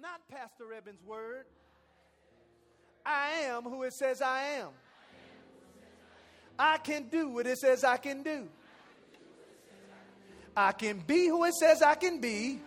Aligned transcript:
Not 0.00 0.20
Pastor 0.28 0.72
Eben's 0.72 1.02
word. 1.04 1.44
I 3.06 3.30
am 3.46 3.62
who 3.62 3.82
it 3.82 3.92
says 3.92 4.20
I 4.22 4.42
am. 4.58 4.68
I 6.58 6.78
can 6.78 7.08
do 7.08 7.28
what 7.28 7.46
it 7.46 7.58
says 7.58 7.84
I 7.84 7.96
can 7.96 8.22
do. 8.22 8.48
I 10.56 10.72
can 10.72 10.98
be 10.98 11.28
who 11.28 11.44
it 11.44 11.54
says 11.54 11.82
I 11.82 11.94
can 11.94 12.20
be. 12.20 12.60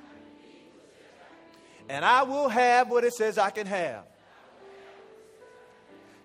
And 1.90 2.04
I 2.04 2.24
will 2.24 2.50
have 2.50 2.90
what 2.90 3.04
it 3.04 3.14
says 3.14 3.38
I 3.38 3.50
can 3.50 3.66
have. 3.66 4.04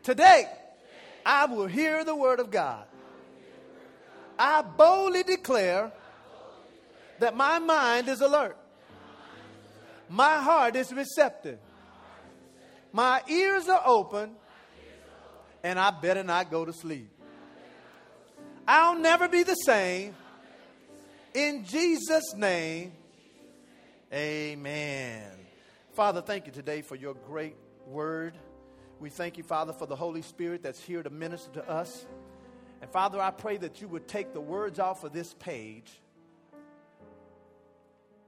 Today, 0.02 0.48
I 1.24 1.46
will 1.46 1.66
hear 1.66 2.04
the 2.04 2.16
word 2.16 2.40
of 2.40 2.50
God. 2.50 2.84
I 4.38 4.62
boldly 4.62 5.22
declare 5.22 5.92
that 7.20 7.36
my 7.36 7.60
mind 7.60 8.08
is 8.08 8.20
alert. 8.20 8.56
My 10.12 10.36
heart 10.42 10.76
is 10.76 10.92
receptive. 10.92 11.58
My 12.92 13.22
ears 13.28 13.66
are 13.66 13.82
open. 13.86 14.32
And 15.64 15.78
I 15.78 15.90
better 15.90 16.22
not 16.22 16.50
go 16.50 16.66
to 16.66 16.72
sleep. 16.72 17.08
I'll 18.68 18.98
never 18.98 19.26
be 19.26 19.42
the 19.42 19.54
same. 19.54 20.14
In 21.32 21.64
Jesus' 21.64 22.34
name, 22.36 22.92
amen. 24.12 25.30
Father, 25.94 26.20
thank 26.20 26.46
you 26.46 26.52
today 26.52 26.82
for 26.82 26.94
your 26.94 27.14
great 27.14 27.56
word. 27.86 28.36
We 29.00 29.08
thank 29.08 29.38
you, 29.38 29.44
Father, 29.44 29.72
for 29.72 29.86
the 29.86 29.96
Holy 29.96 30.22
Spirit 30.22 30.62
that's 30.62 30.80
here 30.80 31.02
to 31.02 31.10
minister 31.10 31.52
to 31.52 31.70
us. 31.70 32.04
And 32.82 32.90
Father, 32.90 33.18
I 33.18 33.30
pray 33.30 33.56
that 33.56 33.80
you 33.80 33.88
would 33.88 34.08
take 34.08 34.34
the 34.34 34.40
words 34.42 34.78
off 34.78 35.04
of 35.04 35.14
this 35.14 35.32
page, 35.32 35.90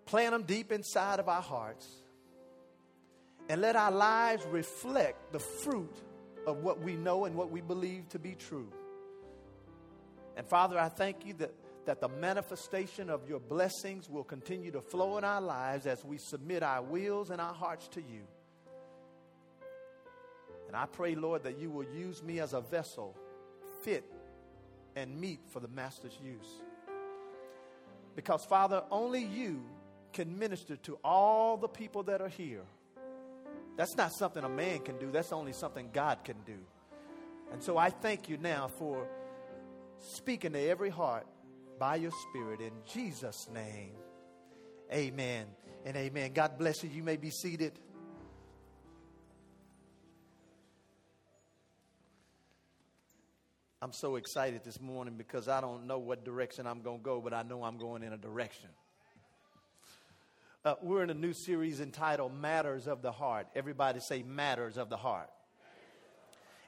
plant 0.06 0.32
them 0.32 0.42
deep 0.42 0.72
inside 0.72 1.20
of 1.20 1.28
our 1.28 1.42
hearts, 1.42 1.88
and 3.48 3.60
let 3.60 3.76
our 3.76 3.90
lives 3.90 4.44
reflect 4.46 5.32
the 5.32 5.38
fruit 5.38 5.94
of 6.46 6.58
what 6.58 6.80
we 6.80 6.96
know 6.96 7.24
and 7.24 7.34
what 7.34 7.50
we 7.50 7.60
believe 7.60 8.08
to 8.10 8.18
be 8.18 8.34
true. 8.34 8.68
And 10.36 10.46
Father, 10.46 10.78
I 10.78 10.88
thank 10.88 11.24
you 11.26 11.34
that, 11.34 11.52
that 11.86 12.00
the 12.00 12.08
manifestation 12.08 13.10
of 13.10 13.28
your 13.28 13.40
blessings 13.40 14.08
will 14.08 14.24
continue 14.24 14.70
to 14.72 14.80
flow 14.80 15.18
in 15.18 15.24
our 15.24 15.40
lives 15.40 15.86
as 15.86 16.04
we 16.04 16.18
submit 16.18 16.62
our 16.62 16.82
wills 16.82 17.30
and 17.30 17.40
our 17.40 17.54
hearts 17.54 17.88
to 17.88 18.00
you. 18.00 18.22
And 20.66 20.76
I 20.76 20.86
pray, 20.86 21.14
Lord, 21.14 21.44
that 21.44 21.58
you 21.58 21.70
will 21.70 21.84
use 21.84 22.22
me 22.22 22.40
as 22.40 22.52
a 22.52 22.60
vessel 22.60 23.14
fit 23.82 24.04
and 24.96 25.20
meet 25.20 25.40
for 25.50 25.60
the 25.60 25.68
Master's 25.68 26.18
use. 26.24 26.62
Because, 28.16 28.44
Father, 28.44 28.82
only 28.90 29.22
you 29.22 29.62
can 30.14 30.38
minister 30.38 30.76
to 30.76 30.98
all 31.04 31.58
the 31.58 31.68
people 31.68 32.04
that 32.04 32.22
are 32.22 32.28
here. 32.28 32.62
That's 33.76 33.96
not 33.96 34.12
something 34.12 34.42
a 34.42 34.48
man 34.48 34.78
can 34.80 34.98
do, 34.98 35.10
that's 35.10 35.32
only 35.32 35.52
something 35.52 35.90
God 35.92 36.24
can 36.24 36.36
do. 36.46 36.56
And 37.52 37.62
so 37.62 37.76
I 37.76 37.90
thank 37.90 38.28
you 38.28 38.38
now 38.38 38.68
for 38.78 39.06
speaking 39.98 40.52
to 40.52 40.68
every 40.68 40.90
heart 40.90 41.26
by 41.78 41.96
your 41.96 42.12
Spirit 42.30 42.60
in 42.60 42.72
Jesus' 42.90 43.48
name. 43.52 43.92
Amen 44.92 45.46
and 45.84 45.96
amen. 45.96 46.32
God 46.32 46.56
bless 46.58 46.82
you. 46.82 46.90
You 46.90 47.02
may 47.02 47.16
be 47.16 47.30
seated. 47.30 47.72
I'm 53.82 53.92
so 53.92 54.16
excited 54.16 54.62
this 54.64 54.80
morning 54.80 55.14
because 55.18 55.46
I 55.46 55.60
don't 55.60 55.86
know 55.86 55.98
what 55.98 56.24
direction 56.24 56.66
I'm 56.66 56.80
going 56.80 57.00
to 57.00 57.04
go, 57.04 57.20
but 57.20 57.34
I 57.34 57.42
know 57.42 57.64
I'm 57.64 57.76
going 57.76 58.02
in 58.02 58.14
a 58.14 58.16
direction. 58.16 58.70
Uh, 60.64 60.74
we're 60.80 61.02
in 61.02 61.10
a 61.10 61.14
new 61.14 61.34
series 61.34 61.78
entitled 61.78 62.32
Matters 62.32 62.86
of 62.86 63.02
the 63.02 63.12
Heart. 63.12 63.48
Everybody 63.54 64.00
say 64.00 64.22
Matters 64.22 64.78
of 64.78 64.88
the 64.88 64.96
Heart. 64.96 65.28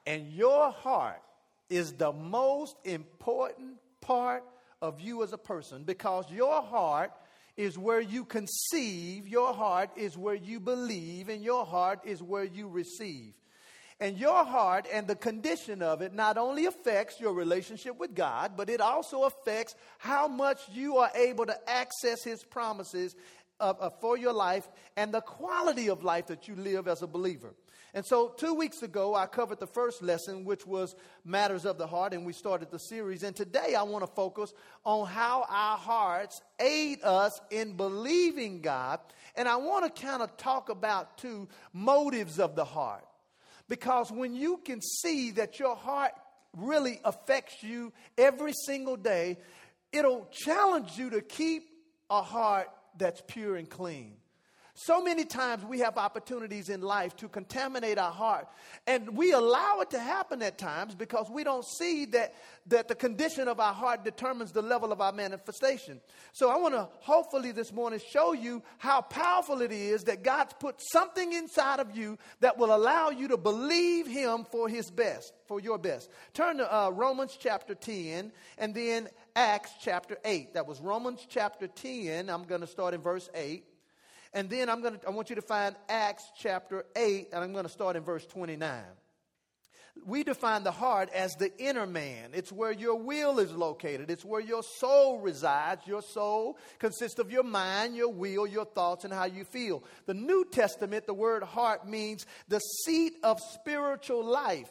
And 0.04 0.30
your 0.34 0.70
heart 0.70 1.22
is 1.70 1.94
the 1.94 2.12
most 2.12 2.76
important 2.84 3.78
part 4.02 4.44
of 4.82 5.00
you 5.00 5.22
as 5.22 5.32
a 5.32 5.38
person 5.38 5.84
because 5.84 6.30
your 6.30 6.60
heart 6.60 7.10
is 7.56 7.78
where 7.78 8.02
you 8.02 8.26
conceive, 8.26 9.26
your 9.26 9.54
heart 9.54 9.88
is 9.96 10.14
where 10.14 10.34
you 10.34 10.60
believe, 10.60 11.30
and 11.30 11.42
your 11.42 11.64
heart 11.64 12.00
is 12.04 12.22
where 12.22 12.44
you 12.44 12.68
receive. 12.68 13.32
And 13.98 14.18
your 14.18 14.44
heart 14.44 14.86
and 14.92 15.06
the 15.06 15.16
condition 15.16 15.80
of 15.80 16.02
it 16.02 16.12
not 16.12 16.36
only 16.36 16.66
affects 16.66 17.18
your 17.18 17.32
relationship 17.32 17.98
with 17.98 18.14
God, 18.14 18.52
but 18.54 18.68
it 18.68 18.82
also 18.82 19.22
affects 19.22 19.74
how 19.96 20.28
much 20.28 20.60
you 20.70 20.98
are 20.98 21.10
able 21.14 21.46
to 21.46 21.58
access 21.66 22.22
His 22.22 22.44
promises 22.44 23.16
of, 23.60 23.80
of, 23.80 24.00
for 24.00 24.16
your 24.16 24.32
life 24.32 24.68
and 24.96 25.12
the 25.12 25.20
quality 25.20 25.88
of 25.88 26.04
life 26.04 26.26
that 26.26 26.48
you 26.48 26.56
live 26.56 26.88
as 26.88 27.02
a 27.02 27.06
believer. 27.06 27.54
And 27.94 28.04
so, 28.04 28.28
two 28.36 28.52
weeks 28.52 28.82
ago, 28.82 29.14
I 29.14 29.24
covered 29.24 29.58
the 29.58 29.66
first 29.66 30.02
lesson, 30.02 30.44
which 30.44 30.66
was 30.66 30.94
Matters 31.24 31.64
of 31.64 31.78
the 31.78 31.86
Heart, 31.86 32.12
and 32.12 32.26
we 32.26 32.34
started 32.34 32.70
the 32.70 32.78
series. 32.78 33.22
And 33.22 33.34
today, 33.34 33.74
I 33.74 33.84
want 33.84 34.04
to 34.04 34.12
focus 34.12 34.52
on 34.84 35.06
how 35.06 35.46
our 35.48 35.78
hearts 35.78 36.42
aid 36.60 37.02
us 37.02 37.40
in 37.50 37.74
believing 37.74 38.60
God. 38.60 39.00
And 39.34 39.48
I 39.48 39.56
want 39.56 39.94
to 39.94 40.02
kind 40.02 40.22
of 40.22 40.36
talk 40.36 40.68
about 40.68 41.16
two 41.16 41.48
motives 41.72 42.38
of 42.38 42.54
the 42.54 42.66
heart. 42.66 43.06
Because 43.66 44.12
when 44.12 44.34
you 44.34 44.60
can 44.62 44.82
see 44.82 45.30
that 45.32 45.58
your 45.58 45.74
heart 45.74 46.12
really 46.54 47.00
affects 47.02 47.62
you 47.62 47.94
every 48.18 48.52
single 48.66 48.96
day, 48.96 49.38
it'll 49.90 50.26
challenge 50.30 50.98
you 50.98 51.10
to 51.10 51.22
keep 51.22 51.64
a 52.10 52.20
heart 52.20 52.68
that's 52.98 53.22
pure 53.26 53.56
and 53.56 53.68
clean. 53.68 54.14
So 54.78 55.02
many 55.02 55.24
times 55.24 55.64
we 55.64 55.78
have 55.78 55.96
opportunities 55.96 56.68
in 56.68 56.82
life 56.82 57.16
to 57.16 57.28
contaminate 57.28 57.96
our 57.96 58.12
heart. 58.12 58.46
And 58.86 59.16
we 59.16 59.32
allow 59.32 59.80
it 59.80 59.88
to 59.92 59.98
happen 59.98 60.42
at 60.42 60.58
times 60.58 60.94
because 60.94 61.30
we 61.30 61.44
don't 61.44 61.64
see 61.64 62.04
that, 62.04 62.34
that 62.66 62.86
the 62.86 62.94
condition 62.94 63.48
of 63.48 63.58
our 63.58 63.72
heart 63.72 64.04
determines 64.04 64.52
the 64.52 64.60
level 64.60 64.92
of 64.92 65.00
our 65.00 65.12
manifestation. 65.12 65.98
So 66.34 66.50
I 66.50 66.58
want 66.58 66.74
to 66.74 66.88
hopefully 67.00 67.52
this 67.52 67.72
morning 67.72 68.00
show 68.06 68.34
you 68.34 68.62
how 68.76 69.00
powerful 69.00 69.62
it 69.62 69.72
is 69.72 70.04
that 70.04 70.22
God's 70.22 70.52
put 70.60 70.76
something 70.92 71.32
inside 71.32 71.80
of 71.80 71.96
you 71.96 72.18
that 72.40 72.58
will 72.58 72.74
allow 72.76 73.08
you 73.08 73.28
to 73.28 73.38
believe 73.38 74.06
Him 74.06 74.44
for 74.44 74.68
His 74.68 74.90
best, 74.90 75.32
for 75.46 75.58
your 75.58 75.78
best. 75.78 76.10
Turn 76.34 76.58
to 76.58 76.76
uh, 76.76 76.90
Romans 76.90 77.34
chapter 77.40 77.74
10 77.74 78.30
and 78.58 78.74
then 78.74 79.08
Acts 79.34 79.70
chapter 79.80 80.18
8. 80.22 80.52
That 80.52 80.66
was 80.66 80.82
Romans 80.82 81.26
chapter 81.26 81.66
10. 81.66 82.28
I'm 82.28 82.44
going 82.44 82.60
to 82.60 82.66
start 82.66 82.92
in 82.92 83.00
verse 83.00 83.30
8. 83.34 83.64
And 84.36 84.50
then 84.50 84.68
I'm 84.68 84.82
going 84.82 84.98
to, 84.98 85.06
I 85.06 85.10
want 85.12 85.30
you 85.30 85.36
to 85.36 85.42
find 85.42 85.74
Acts 85.88 86.30
chapter 86.38 86.84
8, 86.94 87.28
and 87.32 87.42
I'm 87.42 87.54
going 87.54 87.64
to 87.64 87.70
start 87.70 87.96
in 87.96 88.02
verse 88.02 88.26
29. 88.26 88.82
We 90.04 90.24
define 90.24 90.62
the 90.62 90.72
heart 90.72 91.08
as 91.14 91.36
the 91.36 91.50
inner 91.56 91.86
man. 91.86 92.32
It's 92.34 92.52
where 92.52 92.70
your 92.70 92.96
will 92.96 93.38
is 93.38 93.50
located. 93.50 94.10
It's 94.10 94.26
where 94.26 94.42
your 94.42 94.62
soul 94.62 95.20
resides. 95.20 95.86
Your 95.86 96.02
soul 96.02 96.58
consists 96.78 97.18
of 97.18 97.30
your 97.30 97.44
mind, 97.44 97.96
your 97.96 98.12
will, 98.12 98.46
your 98.46 98.66
thoughts, 98.66 99.06
and 99.06 99.14
how 99.14 99.24
you 99.24 99.44
feel. 99.44 99.82
The 100.04 100.12
New 100.12 100.44
Testament, 100.52 101.06
the 101.06 101.14
word 101.14 101.42
heart 101.42 101.88
means 101.88 102.26
the 102.46 102.58
seat 102.58 103.14
of 103.22 103.40
spiritual 103.40 104.22
life. 104.22 104.68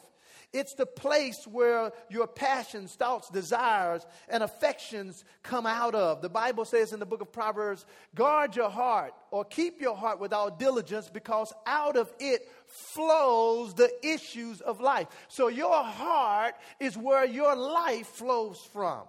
It's 0.56 0.72
the 0.72 0.86
place 0.86 1.46
where 1.46 1.92
your 2.08 2.26
passions, 2.26 2.94
thoughts, 2.94 3.28
desires, 3.28 4.06
and 4.26 4.42
affections 4.42 5.22
come 5.42 5.66
out 5.66 5.94
of. 5.94 6.22
The 6.22 6.30
Bible 6.30 6.64
says 6.64 6.94
in 6.94 6.98
the 6.98 7.04
book 7.04 7.20
of 7.20 7.30
Proverbs, 7.30 7.84
guard 8.14 8.56
your 8.56 8.70
heart 8.70 9.12
or 9.30 9.44
keep 9.44 9.82
your 9.82 9.94
heart 9.94 10.18
without 10.18 10.58
diligence 10.58 11.10
because 11.12 11.52
out 11.66 11.98
of 11.98 12.10
it 12.18 12.48
flows 12.66 13.74
the 13.74 13.92
issues 14.02 14.62
of 14.62 14.80
life. 14.80 15.08
So 15.28 15.48
your 15.48 15.84
heart 15.84 16.54
is 16.80 16.96
where 16.96 17.26
your 17.26 17.54
life 17.54 18.06
flows 18.06 18.58
from. 18.72 19.02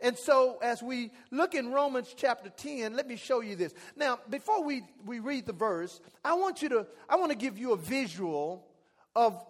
And 0.00 0.18
so, 0.18 0.58
as 0.60 0.82
we 0.82 1.12
look 1.30 1.54
in 1.54 1.72
Romans 1.72 2.14
chapter 2.14 2.50
10, 2.50 2.94
let 2.94 3.08
me 3.08 3.16
show 3.16 3.40
you 3.40 3.56
this. 3.56 3.72
Now, 3.96 4.18
before 4.28 4.62
we, 4.62 4.82
we 5.06 5.20
read 5.20 5.46
the 5.46 5.54
verse, 5.54 5.98
I 6.22 6.34
want 6.34 6.60
you 6.60 6.68
to, 6.70 6.86
I 7.08 7.16
want 7.16 7.30
to 7.30 7.38
give 7.38 7.56
you 7.56 7.72
a 7.72 7.76
visual 7.78 8.66
of 9.16 9.42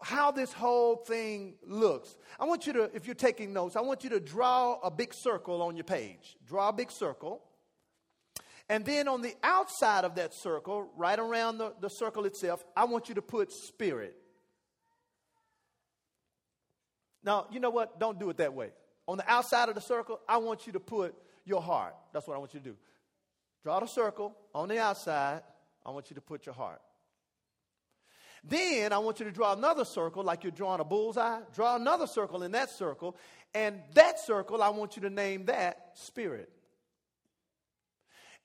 how 0.00 0.30
this 0.30 0.52
whole 0.52 0.96
thing 0.96 1.54
looks. 1.66 2.16
I 2.38 2.44
want 2.44 2.66
you 2.66 2.72
to, 2.74 2.90
if 2.94 3.06
you're 3.06 3.14
taking 3.14 3.52
notes, 3.52 3.76
I 3.76 3.80
want 3.80 4.04
you 4.04 4.10
to 4.10 4.20
draw 4.20 4.78
a 4.80 4.90
big 4.90 5.12
circle 5.12 5.62
on 5.62 5.76
your 5.76 5.84
page. 5.84 6.36
Draw 6.46 6.68
a 6.68 6.72
big 6.72 6.90
circle. 6.90 7.42
And 8.68 8.84
then 8.84 9.08
on 9.08 9.22
the 9.22 9.34
outside 9.42 10.04
of 10.04 10.14
that 10.16 10.34
circle, 10.34 10.90
right 10.96 11.18
around 11.18 11.58
the, 11.58 11.72
the 11.80 11.88
circle 11.88 12.26
itself, 12.26 12.64
I 12.76 12.84
want 12.84 13.08
you 13.08 13.14
to 13.16 13.22
put 13.22 13.50
spirit. 13.50 14.14
Now, 17.24 17.46
you 17.50 17.60
know 17.60 17.70
what? 17.70 17.98
Don't 17.98 18.18
do 18.18 18.30
it 18.30 18.36
that 18.36 18.54
way. 18.54 18.70
On 19.06 19.16
the 19.16 19.28
outside 19.30 19.68
of 19.68 19.74
the 19.74 19.80
circle, 19.80 20.20
I 20.28 20.36
want 20.36 20.66
you 20.66 20.72
to 20.74 20.80
put 20.80 21.14
your 21.44 21.62
heart. 21.62 21.94
That's 22.12 22.26
what 22.26 22.34
I 22.34 22.38
want 22.38 22.54
you 22.54 22.60
to 22.60 22.64
do. 22.64 22.76
Draw 23.64 23.80
the 23.80 23.86
circle. 23.86 24.36
On 24.54 24.68
the 24.68 24.78
outside, 24.78 25.42
I 25.84 25.90
want 25.90 26.10
you 26.10 26.14
to 26.14 26.20
put 26.20 26.46
your 26.46 26.54
heart. 26.54 26.80
Then 28.48 28.92
I 28.92 28.98
want 28.98 29.20
you 29.20 29.26
to 29.26 29.32
draw 29.32 29.52
another 29.52 29.84
circle 29.84 30.24
like 30.24 30.42
you're 30.42 30.52
drawing 30.52 30.80
a 30.80 30.84
bullseye. 30.84 31.40
Draw 31.54 31.76
another 31.76 32.06
circle 32.06 32.42
in 32.42 32.52
that 32.52 32.70
circle. 32.70 33.16
And 33.54 33.80
that 33.94 34.20
circle, 34.20 34.62
I 34.62 34.70
want 34.70 34.96
you 34.96 35.02
to 35.02 35.10
name 35.10 35.46
that 35.46 35.90
spirit. 35.94 36.50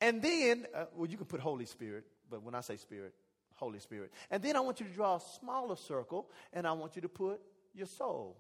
And 0.02 0.22
then, 0.22 0.66
uh, 0.76 0.86
well, 0.96 1.10
you 1.10 1.16
can 1.16 1.26
put 1.26 1.40
Holy 1.40 1.66
Spirit, 1.66 2.04
but 2.30 2.44
when 2.44 2.56
I 2.56 2.62
say 2.62 2.76
Spirit, 2.76 3.14
Holy 3.56 3.80
Spirit. 3.80 4.12
And 4.30 4.44
then 4.44 4.58
I 4.58 4.60
want 4.60 4.82
you 4.82 4.86
to 4.86 4.92
draw 4.92 5.16
a 5.16 5.22
smaller 5.40 5.78
circle, 5.78 6.30
and 6.52 6.68
I 6.68 6.74
want 6.74 6.96
you 6.98 7.02
to 7.04 7.10
put 7.10 7.40
your 7.74 7.88
soul. 7.88 8.38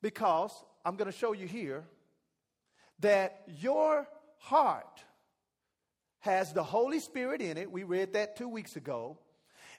Because 0.00 0.52
I'm 0.84 0.96
going 0.96 1.10
to 1.10 1.16
show 1.16 1.32
you 1.32 1.48
here 1.48 1.82
that 3.00 3.42
your 3.58 4.06
heart 4.38 5.02
has 6.20 6.52
the 6.52 6.62
Holy 6.62 7.00
Spirit 7.00 7.40
in 7.40 7.56
it. 7.56 7.70
We 7.70 7.82
read 7.82 8.12
that 8.12 8.36
two 8.36 8.48
weeks 8.48 8.76
ago. 8.76 9.18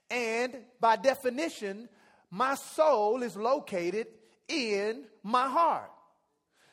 And 0.09 0.55
by 0.79 0.97
definition, 0.97 1.89
my 2.29 2.55
soul 2.55 3.23
is 3.23 3.35
located 3.35 4.07
in 4.47 5.05
my 5.23 5.47
heart. 5.47 5.91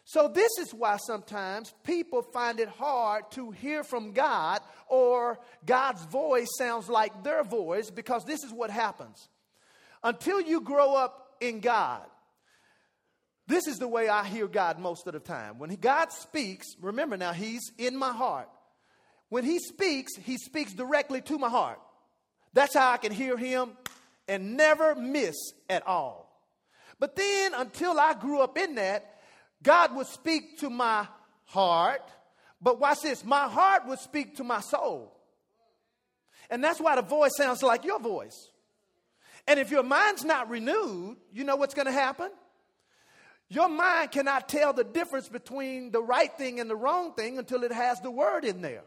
So, 0.04 0.28
this 0.28 0.50
is 0.60 0.74
why 0.74 0.96
sometimes 0.96 1.72
people 1.84 2.22
find 2.22 2.58
it 2.58 2.68
hard 2.68 3.30
to 3.32 3.50
hear 3.52 3.84
from 3.84 4.12
God 4.12 4.60
or 4.88 5.38
God's 5.64 6.04
voice 6.06 6.48
sounds 6.58 6.88
like 6.88 7.22
their 7.22 7.44
voice 7.44 7.90
because 7.90 8.24
this 8.24 8.42
is 8.42 8.52
what 8.52 8.70
happens. 8.70 9.28
Until 10.02 10.40
you 10.40 10.60
grow 10.60 10.94
up 10.94 11.36
in 11.40 11.60
God, 11.60 12.02
this 13.46 13.66
is 13.66 13.78
the 13.78 13.88
way 13.88 14.08
I 14.08 14.24
hear 14.24 14.48
God 14.48 14.78
most 14.78 15.06
of 15.06 15.12
the 15.12 15.20
time. 15.20 15.58
When 15.58 15.74
God 15.76 16.12
speaks, 16.12 16.66
remember 16.80 17.16
now, 17.16 17.32
He's 17.32 17.70
in 17.78 17.96
my 17.96 18.12
heart. 18.12 18.48
When 19.28 19.44
He 19.44 19.60
speaks, 19.60 20.16
He 20.16 20.36
speaks 20.36 20.72
directly 20.74 21.20
to 21.22 21.38
my 21.38 21.48
heart. 21.48 21.78
That's 22.52 22.74
how 22.74 22.90
I 22.90 22.96
can 22.96 23.12
hear 23.12 23.36
Him 23.36 23.70
and 24.28 24.56
never 24.56 24.94
miss 24.94 25.36
at 25.68 25.86
all. 25.86 26.28
But 26.98 27.16
then, 27.16 27.52
until 27.54 27.98
I 27.98 28.14
grew 28.14 28.40
up 28.40 28.56
in 28.56 28.76
that, 28.76 29.20
God 29.62 29.94
would 29.96 30.06
speak 30.06 30.58
to 30.58 30.70
my 30.70 31.06
heart, 31.46 32.02
but 32.60 32.80
watch 32.80 33.00
this 33.02 33.24
my 33.24 33.48
heart 33.48 33.86
would 33.86 33.98
speak 33.98 34.36
to 34.36 34.44
my 34.44 34.60
soul. 34.60 35.12
And 36.50 36.62
that's 36.62 36.80
why 36.80 36.96
the 36.96 37.02
voice 37.02 37.32
sounds 37.36 37.62
like 37.62 37.84
your 37.84 37.98
voice. 37.98 38.50
And 39.46 39.58
if 39.58 39.70
your 39.70 39.82
mind's 39.82 40.24
not 40.24 40.48
renewed, 40.48 41.16
you 41.32 41.44
know 41.44 41.56
what's 41.56 41.74
going 41.74 41.86
to 41.86 41.92
happen? 41.92 42.30
Your 43.48 43.68
mind 43.68 44.12
cannot 44.12 44.48
tell 44.48 44.72
the 44.72 44.84
difference 44.84 45.28
between 45.28 45.90
the 45.90 46.02
right 46.02 46.32
thing 46.38 46.60
and 46.60 46.70
the 46.70 46.76
wrong 46.76 47.12
thing 47.14 47.38
until 47.38 47.64
it 47.64 47.72
has 47.72 48.00
the 48.00 48.10
word 48.10 48.44
in 48.44 48.62
there. 48.62 48.84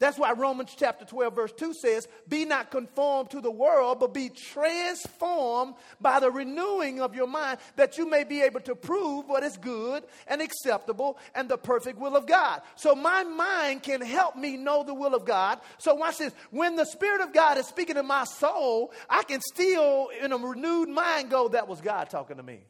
That's 0.00 0.18
why 0.18 0.32
Romans 0.32 0.74
chapter 0.74 1.04
12, 1.04 1.36
verse 1.36 1.52
2 1.52 1.74
says, 1.74 2.08
Be 2.26 2.46
not 2.46 2.70
conformed 2.70 3.30
to 3.30 3.42
the 3.42 3.50
world, 3.50 4.00
but 4.00 4.14
be 4.14 4.30
transformed 4.30 5.74
by 6.00 6.20
the 6.20 6.30
renewing 6.30 7.02
of 7.02 7.14
your 7.14 7.26
mind, 7.26 7.58
that 7.76 7.98
you 7.98 8.08
may 8.08 8.24
be 8.24 8.40
able 8.40 8.60
to 8.60 8.74
prove 8.74 9.28
what 9.28 9.42
is 9.42 9.58
good 9.58 10.02
and 10.26 10.40
acceptable 10.40 11.18
and 11.34 11.50
the 11.50 11.58
perfect 11.58 11.98
will 11.98 12.16
of 12.16 12.26
God. 12.26 12.62
So 12.76 12.94
my 12.94 13.24
mind 13.24 13.82
can 13.82 14.00
help 14.00 14.36
me 14.36 14.56
know 14.56 14.82
the 14.82 14.94
will 14.94 15.14
of 15.14 15.26
God. 15.26 15.60
So 15.76 15.94
watch 15.94 16.16
this. 16.16 16.32
When 16.50 16.76
the 16.76 16.86
Spirit 16.86 17.20
of 17.20 17.34
God 17.34 17.58
is 17.58 17.66
speaking 17.66 17.96
to 17.96 18.02
my 18.02 18.24
soul, 18.24 18.92
I 19.08 19.22
can 19.24 19.42
still, 19.42 20.08
in 20.22 20.32
a 20.32 20.38
renewed 20.38 20.88
mind, 20.88 21.28
go, 21.28 21.48
That 21.48 21.68
was 21.68 21.82
God 21.82 22.08
talking 22.08 22.38
to 22.38 22.42
me. 22.42 22.60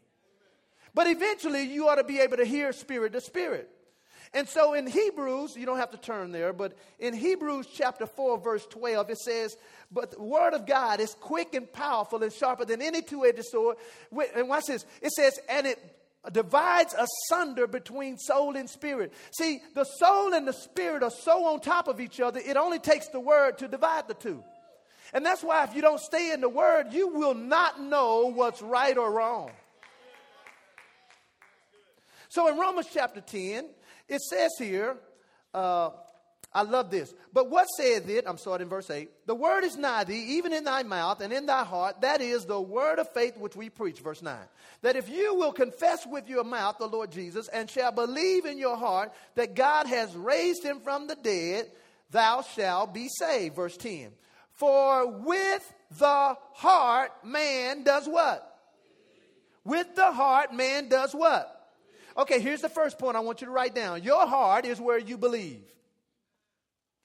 But 0.95 1.07
eventually, 1.07 1.63
you 1.63 1.89
ought 1.89 1.95
to 1.95 2.05
be 2.05 2.19
able 2.19 2.39
to 2.39 2.45
hear 2.45 2.73
spirit 2.73 3.13
to 3.13 3.21
spirit. 3.21 3.71
And 4.33 4.49
so 4.49 4.75
in 4.75 4.87
Hebrews, 4.87 5.57
you 5.57 5.67
don't 5.67 5.79
have 5.79 5.91
to 5.91 5.97
turn 5.97 6.31
there, 6.31 6.53
but 6.53 6.77
in 7.01 7.15
Hebrews 7.15 7.67
chapter 7.75 8.07
4, 8.07 8.39
verse 8.39 8.65
12, 8.67 9.11
it 9.11 9.19
says, 9.19 9.57
But 9.91 10.13
the 10.13 10.23
word 10.23 10.55
of 10.55 10.67
God 10.67 11.01
is 11.01 11.15
quick 11.21 11.55
and 11.55 11.71
powerful 11.71 12.23
and 12.23 12.33
sharper 12.33 12.65
than 12.65 12.81
any 12.81 13.03
two 13.03 13.25
edged 13.25 13.45
sword. 13.45 13.77
And 14.37 14.49
watch 14.49 14.67
this. 14.67 14.87
It 15.03 15.11
says, 15.13 15.39
And 15.49 15.67
it 15.67 15.79
divides 16.33 16.95
asunder 16.95 17.67
between 17.67 18.19
soul 18.19 18.57
and 18.57 18.71
spirit. 18.71 19.13
See, 19.33 19.61
the 19.75 19.85
soul 19.85 20.33
and 20.33 20.47
the 20.47 20.53
spirit 20.53 21.03
are 21.03 21.11
so 21.11 21.47
on 21.47 21.61
top 21.61 21.89
of 21.89 22.01
each 22.01 22.21
other, 22.21 22.41
it 22.45 22.57
only 22.57 22.79
takes 22.79 23.09
the 23.09 23.21
word 23.21 23.59
to 23.59 23.69
divide 23.69 24.07
the 24.07 24.15
two. 24.15 24.45
And 25.13 25.27
that's 25.27 25.43
why 25.43 25.65
if 25.65 25.75
you 25.75 25.83
don't 25.83 26.01
stay 26.01 26.31
in 26.33 26.41
the 26.41 26.49
word, 26.49 26.93
you 26.93 27.09
will 27.09 27.35
not 27.35 27.83
know 27.83 28.31
what's 28.33 28.63
right 28.63 28.97
or 28.97 29.11
wrong. 29.11 29.51
So 32.29 32.47
in 32.47 32.57
Romans 32.57 32.87
chapter 32.93 33.21
10, 33.21 33.67
it 34.11 34.21
says 34.21 34.51
here, 34.59 34.97
uh, 35.55 35.91
I 36.53 36.63
love 36.63 36.91
this. 36.91 37.15
But 37.33 37.49
what 37.49 37.67
saith 37.77 38.09
it? 38.09 38.25
I'm 38.27 38.37
starting 38.37 38.65
in 38.65 38.69
verse 38.69 38.91
8. 38.91 39.09
The 39.27 39.37
word 39.37 39.63
is 39.63 39.77
nigh 39.77 40.03
thee, 40.03 40.37
even 40.37 40.53
in 40.53 40.65
thy 40.65 40.83
mouth 40.83 41.21
and 41.21 41.33
in 41.33 41.47
thy 41.47 41.63
heart. 41.63 42.01
That 42.01 42.21
is 42.21 42.45
the 42.45 42.61
word 42.61 42.99
of 42.99 43.13
faith 43.13 43.37
which 43.37 43.55
we 43.55 43.71
preach. 43.71 44.01
Verse 44.01 44.21
9. 44.21 44.37
That 44.83 44.97
if 44.97 45.09
you 45.09 45.37
will 45.37 45.53
confess 45.53 46.05
with 46.07 46.29
your 46.29 46.43
mouth 46.43 46.79
the 46.79 46.89
Lord 46.89 47.13
Jesus 47.13 47.47
and 47.49 47.71
shall 47.71 47.93
believe 47.93 48.47
in 48.47 48.59
your 48.59 48.77
heart 48.77 49.13
that 49.37 49.55
God 49.55 49.87
has 49.87 50.15
raised 50.17 50.65
him 50.65 50.81
from 50.81 51.07
the 51.07 51.15
dead, 51.15 51.71
thou 52.11 52.43
shalt 52.43 52.93
be 52.93 53.09
saved. 53.09 53.55
Verse 53.55 53.77
10. 53.77 54.11
For 54.55 55.07
with 55.07 55.73
the 55.99 56.37
heart 56.55 57.13
man 57.25 57.85
does 57.85 58.07
what? 58.07 58.59
With 59.65 59.95
the 59.95 60.11
heart 60.11 60.53
man 60.53 60.89
does 60.89 61.15
what? 61.15 61.60
Okay, 62.21 62.39
here's 62.39 62.61
the 62.61 62.69
first 62.69 62.99
point 62.99 63.17
I 63.17 63.21
want 63.21 63.41
you 63.41 63.47
to 63.47 63.51
write 63.51 63.75
down. 63.75 64.03
Your 64.03 64.27
heart 64.27 64.67
is 64.67 64.79
where 64.79 64.99
you 64.99 65.17
believe. 65.17 65.63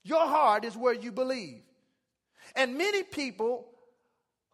Your 0.04 0.28
heart 0.28 0.66
is 0.66 0.76
where 0.76 0.94
you 0.94 1.14
believe. 1.14 1.62
And 2.54 2.78
many 2.78 3.02
people 3.02 3.66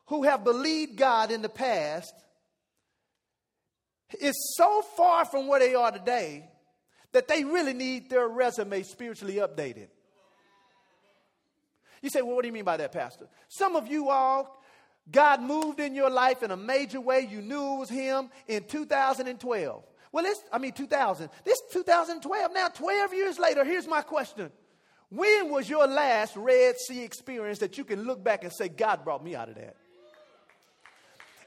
who 0.05 0.21
have 0.21 0.43
believed 0.43 0.97
God 0.97 1.31
in 1.31 1.41
the 1.41 1.49
past 1.49 2.13
is 4.19 4.35
so 4.55 4.83
far 4.95 5.25
from 5.25 5.47
where 5.47 5.59
they 5.59 5.73
are 5.73 5.91
today 5.91 6.47
that 7.11 7.27
they 7.27 7.43
really 7.43 7.73
need 7.73 8.11
their 8.11 8.27
resume 8.27 8.83
spiritually 8.83 9.37
updated. 9.37 9.87
You 12.03 12.11
say, 12.11 12.21
well, 12.21 12.35
what 12.35 12.43
do 12.43 12.49
you 12.49 12.53
mean 12.53 12.65
by 12.65 12.77
that, 12.77 12.91
Pastor? 12.91 13.25
Some 13.49 13.75
of 13.75 13.87
you 13.87 14.09
all, 14.09 14.63
God 15.11 15.41
moved 15.41 15.79
in 15.79 15.95
your 15.95 16.11
life 16.11 16.43
in 16.43 16.51
a 16.51 16.57
major 16.57 17.01
way. 17.01 17.27
You 17.29 17.41
knew 17.41 17.77
it 17.77 17.79
was 17.79 17.89
Him 17.89 18.29
in 18.47 18.65
2012. 18.65 19.83
Well, 20.11 20.25
it's, 20.25 20.43
I 20.51 20.57
mean, 20.57 20.73
2000. 20.73 21.29
This 21.43 21.61
2012. 21.71 22.53
Now, 22.53 22.67
12 22.67 23.13
years 23.13 23.39
later, 23.39 23.63
here's 23.63 23.87
my 23.87 24.01
question. 24.01 24.51
When 25.09 25.51
was 25.51 25.69
your 25.69 25.87
last 25.87 26.35
Red 26.35 26.77
Sea 26.77 27.03
experience 27.03 27.59
that 27.59 27.77
you 27.77 27.83
can 27.83 28.03
look 28.03 28.23
back 28.23 28.43
and 28.43 28.51
say, 28.51 28.69
God 28.69 29.03
brought 29.03 29.23
me 29.23 29.35
out 29.35 29.49
of 29.49 29.55
that? 29.55 29.75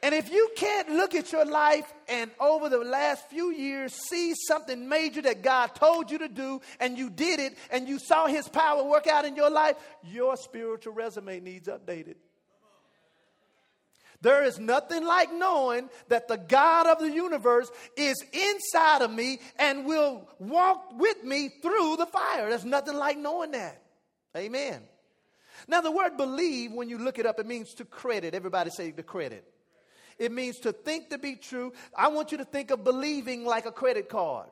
And 0.02 0.14
if 0.14 0.30
you 0.30 0.50
can't 0.54 0.90
look 0.90 1.14
at 1.14 1.32
your 1.32 1.46
life 1.46 1.90
and 2.10 2.30
over 2.38 2.68
the 2.68 2.76
last 2.76 3.26
few 3.30 3.50
years 3.50 3.94
see 3.94 4.34
something 4.34 4.86
major 4.86 5.22
that 5.22 5.40
God 5.40 5.68
told 5.68 6.10
you 6.10 6.18
to 6.18 6.28
do 6.28 6.60
and 6.78 6.98
you 6.98 7.08
did 7.08 7.40
it 7.40 7.56
and 7.70 7.88
you 7.88 7.98
saw 7.98 8.26
his 8.26 8.46
power 8.46 8.84
work 8.84 9.06
out 9.06 9.24
in 9.24 9.34
your 9.34 9.48
life, 9.48 9.76
your 10.02 10.36
spiritual 10.36 10.92
resume 10.92 11.40
needs 11.40 11.68
updated. 11.68 12.16
There 14.24 14.42
is 14.42 14.58
nothing 14.58 15.04
like 15.04 15.30
knowing 15.34 15.90
that 16.08 16.28
the 16.28 16.38
God 16.38 16.86
of 16.86 16.98
the 16.98 17.10
universe 17.10 17.70
is 17.94 18.24
inside 18.32 19.02
of 19.02 19.12
me 19.12 19.38
and 19.58 19.84
will 19.84 20.26
walk 20.38 20.98
with 20.98 21.22
me 21.22 21.50
through 21.60 21.96
the 21.96 22.06
fire. 22.06 22.48
There's 22.48 22.64
nothing 22.64 22.96
like 22.96 23.18
knowing 23.18 23.50
that. 23.50 23.82
Amen. 24.34 24.80
Now, 25.68 25.82
the 25.82 25.90
word 25.90 26.16
believe, 26.16 26.72
when 26.72 26.88
you 26.88 26.96
look 26.96 27.18
it 27.18 27.26
up, 27.26 27.38
it 27.38 27.44
means 27.44 27.74
to 27.74 27.84
credit. 27.84 28.34
Everybody 28.34 28.70
say 28.70 28.92
the 28.92 29.02
credit. 29.02 29.44
It 30.18 30.32
means 30.32 30.58
to 30.60 30.72
think 30.72 31.10
to 31.10 31.18
be 31.18 31.36
true. 31.36 31.74
I 31.94 32.08
want 32.08 32.32
you 32.32 32.38
to 32.38 32.46
think 32.46 32.70
of 32.70 32.82
believing 32.82 33.44
like 33.44 33.66
a 33.66 33.72
credit 33.72 34.08
card. 34.08 34.48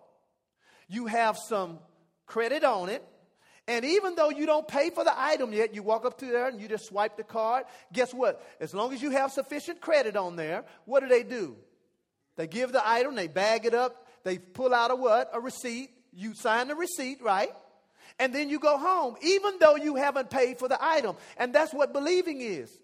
You 0.87 1.07
have 1.07 1.39
some 1.39 1.79
credit 2.27 2.63
on 2.63 2.91
it, 2.91 3.03
and 3.69 3.85
even 3.85 4.17
though 4.17 4.31
you 4.31 4.45
don't 4.45 4.67
pay 4.67 4.91
for 4.91 5.05
the 5.05 5.13
item 5.17 5.53
yet, 5.53 5.75
you 5.75 5.83
walk 5.83 6.05
up 6.05 6.19
to 6.19 6.27
there 6.27 6.49
and 6.49 6.61
you 6.61 6.69
just 6.69 6.87
swipe 6.87 7.17
the 7.17 7.23
card. 7.23 7.65
Guess 7.93 8.13
what? 8.13 8.45
As 8.61 8.75
long 8.75 8.93
as 8.93 9.01
you 9.01 9.11
have 9.11 9.31
sufficient 9.31 9.81
credit 9.81 10.17
on 10.17 10.35
there, 10.35 10.65
what 10.85 11.01
do 11.01 11.09
they 11.09 11.23
do? 11.23 11.57
They 12.37 12.47
give 12.47 12.73
the 12.73 12.87
item, 12.87 13.15
they 13.15 13.29
bag 13.29 13.65
it 13.65 13.75
up, 13.75 14.09
they 14.25 14.39
pull 14.39 14.75
out 14.75 14.91
a 14.91 14.97
what? 14.97 15.31
A 15.33 15.41
receipt. 15.41 15.91
You 16.13 16.35
sign 16.35 16.69
the 16.69 16.75
receipt, 16.75 17.23
right? 17.23 17.51
And 18.19 18.35
then 18.35 18.49
you 18.49 18.59
go 18.59 18.77
home, 18.79 19.17
even 19.23 19.59
though 19.59 19.77
you 19.77 19.97
haven't 19.97 20.29
paid 20.29 20.59
for 20.59 20.69
the 20.69 20.83
item. 20.83 21.17
And 21.37 21.55
that's 21.55 21.73
what 21.73 21.93
believing 21.93 22.41
is. 22.41 22.79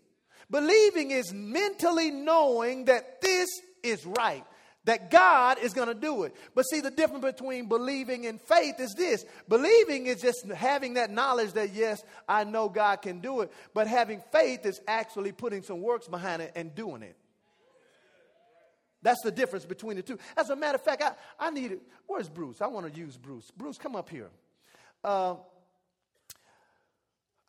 Believing 0.51 1.11
is 1.11 1.33
mentally 1.33 2.11
knowing 2.11 2.87
that 2.87 3.21
this 3.21 3.49
is 3.83 4.07
right 4.07 4.45
that 4.89 5.11
God 5.11 5.59
is 5.59 5.75
going 5.75 5.89
to 5.89 5.95
do 5.95 6.23
it. 6.23 6.35
But 6.55 6.63
see, 6.63 6.81
the 6.81 6.91
difference 6.91 7.23
between 7.23 7.67
believing 7.67 8.25
and 8.25 8.41
faith 8.41 8.81
is 8.81 8.95
this 8.95 9.23
believing 9.47 10.07
is 10.07 10.23
just 10.23 10.47
having 10.47 10.95
that 10.95 11.11
knowledge 11.11 11.53
that, 11.53 11.75
yes, 11.75 12.03
I 12.27 12.45
know 12.45 12.71
God 12.71 13.03
can 13.03 13.21
do 13.21 13.43
it. 13.43 13.53
But 13.75 13.87
having 13.87 14.23
faith 14.33 14.65
is 14.65 14.81
actually 14.89 15.33
putting 15.33 15.63
some 15.63 15.83
works 15.83 16.09
behind 16.09 16.41
it 16.41 16.53
and 16.57 16.75
doing 16.75 17.03
it. 17.03 17.17
That's 19.03 19.21
the 19.21 19.31
difference 19.31 19.67
between 19.67 19.97
the 19.97 20.03
two. 20.03 20.19
As 20.39 20.49
a 20.49 20.57
matter 20.57 20.77
of 20.77 20.83
fact, 20.83 21.03
I, 21.03 21.13
I 21.39 21.51
need 21.51 21.73
it. 21.73 21.83
Where's 22.07 22.31
Bruce? 22.31 22.63
I 22.63 22.67
want 22.69 22.91
to 22.91 22.99
use 22.99 23.19
Bruce. 23.19 23.51
Bruce, 23.55 23.77
come 23.77 23.95
up 23.95 24.09
here. 24.09 24.31
Uh, 25.05 25.35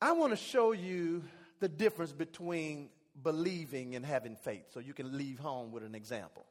I 0.02 0.12
want 0.12 0.34
to 0.34 0.38
show 0.38 0.74
you 0.74 1.24
the 1.62 1.70
difference 1.70 2.12
between 2.12 2.90
believing 3.24 3.96
and 3.96 4.06
having 4.06 4.36
faith 4.36 4.66
so 4.74 4.82
you 4.82 4.94
can 4.94 5.18
leave 5.18 5.40
home 5.40 5.72
with 5.72 5.84
an 5.84 5.96
example. 5.96 6.46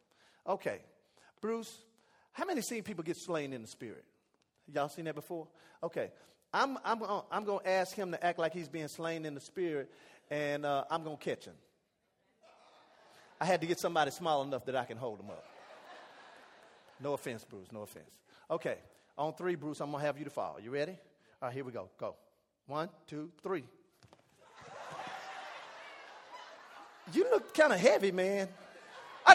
Okay, 0.48 0.78
Bruce, 1.42 1.76
how 2.32 2.46
many 2.46 2.62
seen 2.62 2.82
people 2.82 3.04
get 3.04 3.18
slain 3.18 3.52
in 3.52 3.60
the 3.60 3.68
spirit? 3.68 4.04
Y'all 4.72 4.88
seen 4.88 5.04
that 5.04 5.14
before? 5.14 5.46
Okay, 5.82 6.10
I'm, 6.52 6.78
I'm, 6.84 7.02
I'm 7.30 7.44
going 7.44 7.60
to 7.60 7.68
ask 7.68 7.94
him 7.94 8.12
to 8.12 8.24
act 8.24 8.38
like 8.38 8.54
he's 8.54 8.68
being 8.68 8.88
slain 8.88 9.26
in 9.26 9.34
the 9.34 9.40
spirit, 9.40 9.92
and 10.30 10.64
uh, 10.64 10.84
I'm 10.90 11.04
going 11.04 11.18
to 11.18 11.22
catch 11.22 11.44
him. 11.44 11.54
I 13.40 13.44
had 13.44 13.60
to 13.60 13.66
get 13.66 13.78
somebody 13.78 14.10
small 14.10 14.42
enough 14.42 14.64
that 14.64 14.74
I 14.74 14.84
can 14.84 14.96
hold 14.96 15.20
him 15.20 15.30
up. 15.30 15.44
No 17.00 17.12
offense, 17.12 17.44
Bruce, 17.44 17.70
no 17.70 17.82
offense. 17.82 18.10
Okay, 18.50 18.78
on 19.16 19.34
three, 19.34 19.54
Bruce, 19.54 19.80
I'm 19.80 19.90
going 19.90 20.00
to 20.00 20.06
have 20.06 20.18
you 20.18 20.24
to 20.24 20.30
fall. 20.30 20.58
You 20.62 20.70
ready? 20.70 20.96
All 21.42 21.48
right, 21.48 21.54
here 21.54 21.64
we 21.64 21.72
go. 21.72 21.88
Go. 21.98 22.16
One, 22.66 22.88
two, 23.06 23.30
three. 23.42 23.64
You 27.12 27.24
look 27.30 27.54
kind 27.54 27.72
of 27.72 27.78
heavy, 27.78 28.12
man. 28.12 28.48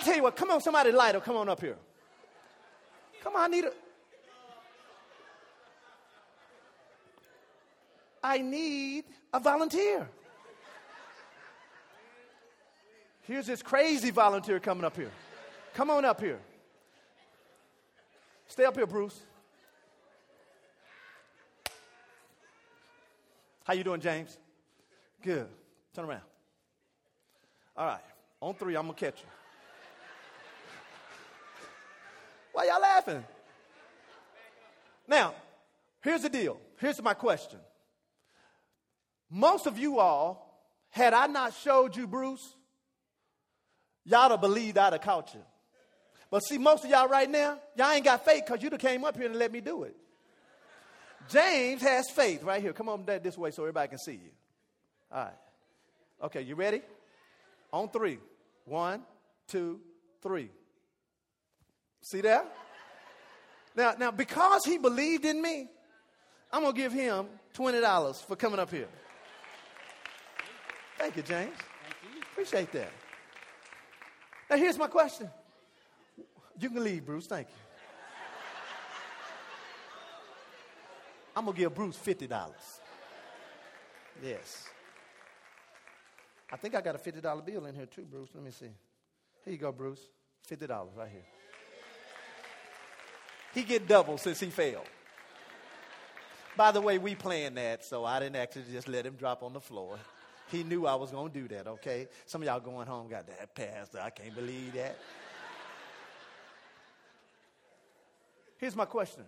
Tell 0.03 0.15
you 0.15 0.23
what, 0.23 0.35
come 0.35 0.51
on, 0.51 0.59
somebody 0.59 0.91
lighter, 0.91 1.21
come 1.21 1.37
on 1.37 1.47
up 1.47 1.61
here. 1.61 1.77
Come 3.23 3.35
on, 3.35 3.41
I 3.41 3.47
need 3.47 3.63
a. 3.63 3.71
I 8.21 8.37
need 8.39 9.05
a 9.33 9.39
volunteer. 9.39 10.07
Here's 13.21 13.47
this 13.47 13.61
crazy 13.61 14.11
volunteer 14.11 14.59
coming 14.59 14.83
up 14.83 14.95
here. 14.95 15.11
Come 15.73 15.89
on 15.89 16.03
up 16.03 16.19
here. 16.19 16.39
Stay 18.47 18.65
up 18.65 18.75
here, 18.75 18.85
Bruce. 18.85 19.19
How 23.63 23.73
you 23.73 23.85
doing, 23.85 24.01
James? 24.01 24.37
Good. 25.21 25.47
Turn 25.95 26.05
around. 26.05 26.21
All 27.77 27.85
right. 27.85 28.01
On 28.41 28.53
three, 28.53 28.75
I'm 28.75 28.83
gonna 28.83 28.93
catch 28.93 29.21
you. 29.21 29.42
Why 32.53 32.65
y'all 32.65 32.79
laughing? 32.79 33.23
Now, 35.07 35.33
here's 36.01 36.21
the 36.21 36.29
deal. 36.29 36.57
Here's 36.79 37.01
my 37.01 37.13
question. 37.13 37.59
Most 39.29 39.65
of 39.65 39.77
you 39.77 39.99
all, 39.99 40.63
had 40.89 41.13
I 41.13 41.27
not 41.27 41.53
showed 41.55 41.95
you 41.95 42.07
Bruce, 42.07 42.55
y'all 44.05 44.29
have 44.29 44.41
believed 44.41 44.77
I'd 44.77 44.93
have 44.93 45.01
caught 45.01 45.33
you. 45.33 45.41
But 46.29 46.41
see, 46.41 46.57
most 46.57 46.83
of 46.83 46.89
y'all 46.89 47.07
right 47.07 47.29
now, 47.29 47.59
y'all 47.75 47.91
ain't 47.91 48.05
got 48.05 48.23
faith 48.23 48.43
because 48.45 48.61
you'd 48.63 48.71
have 48.71 48.81
came 48.81 49.03
up 49.03 49.17
here 49.17 49.25
and 49.25 49.35
let 49.35 49.51
me 49.51 49.59
do 49.59 49.83
it. 49.83 49.95
James 51.29 51.81
has 51.81 52.09
faith 52.09 52.43
right 52.43 52.61
here. 52.61 52.73
Come 52.73 52.89
on 52.89 53.05
this 53.05 53.37
way 53.37 53.51
so 53.51 53.63
everybody 53.63 53.89
can 53.89 53.97
see 53.97 54.13
you. 54.13 54.31
All 55.11 55.23
right. 55.23 55.33
Okay, 56.23 56.41
you 56.41 56.55
ready? 56.55 56.81
On 57.71 57.89
three. 57.89 58.19
One, 58.65 59.03
two, 59.47 59.79
three. 60.21 60.49
See 62.03 62.19
that? 62.21 62.53
Now, 63.75 63.95
now, 63.97 64.11
because 64.11 64.65
he 64.65 64.77
believed 64.77 65.23
in 65.23 65.41
me, 65.41 65.69
I'm 66.51 66.61
going 66.61 66.75
to 66.75 66.79
give 66.79 66.91
him 66.91 67.27
$20 67.55 68.25
for 68.25 68.35
coming 68.35 68.59
up 68.59 68.69
here. 68.69 68.89
Thank 70.97 71.15
you, 71.15 71.23
James. 71.23 71.55
Thank 71.55 71.95
you. 72.03 72.21
Appreciate 72.33 72.71
that. 72.73 72.91
Now, 74.49 74.57
here's 74.57 74.77
my 74.77 74.87
question. 74.87 75.29
You 76.59 76.69
can 76.69 76.83
leave, 76.83 77.05
Bruce. 77.05 77.25
Thank 77.25 77.47
you. 77.47 77.53
I'm 81.35 81.45
going 81.45 81.55
to 81.55 81.61
give 81.61 81.73
Bruce 81.73 81.97
$50. 81.97 82.29
Yes. 84.21 84.67
I 86.51 86.57
think 86.57 86.75
I 86.75 86.81
got 86.81 86.95
a 86.95 86.99
$50 86.99 87.45
bill 87.45 87.65
in 87.65 87.73
here 87.73 87.87
too, 87.87 88.03
Bruce. 88.03 88.29
Let 88.35 88.43
me 88.43 88.51
see. 88.51 88.69
Here 89.45 89.53
you 89.53 89.57
go, 89.57 89.71
Bruce. 89.71 90.01
$50 90.47 90.69
right 90.95 91.09
here. 91.09 91.32
He 93.53 93.63
get 93.63 93.87
double 93.87 94.17
since 94.17 94.39
he 94.39 94.49
failed. 94.49 94.87
By 96.55 96.71
the 96.71 96.81
way, 96.81 96.97
we 96.97 97.15
planned 97.15 97.57
that, 97.57 97.83
so 97.83 98.05
I 98.05 98.19
didn't 98.19 98.35
actually 98.35 98.65
just 98.71 98.87
let 98.87 99.05
him 99.05 99.15
drop 99.15 99.43
on 99.43 99.53
the 99.53 99.59
floor. 99.59 99.97
He 100.51 100.63
knew 100.63 100.85
I 100.85 100.95
was 100.95 101.11
going 101.11 101.31
to 101.31 101.39
do 101.39 101.47
that, 101.49 101.67
okay? 101.67 102.07
Some 102.25 102.41
of 102.41 102.47
y'all 102.47 102.59
going 102.59 102.87
home 102.87 103.07
got 103.07 103.25
that 103.27 103.55
pastor. 103.55 103.99
I 103.99 104.11
can't 104.11 104.35
believe 104.35 104.73
that. 104.73 104.97
Here's 108.57 108.75
my 108.75 108.85
question 108.85 109.23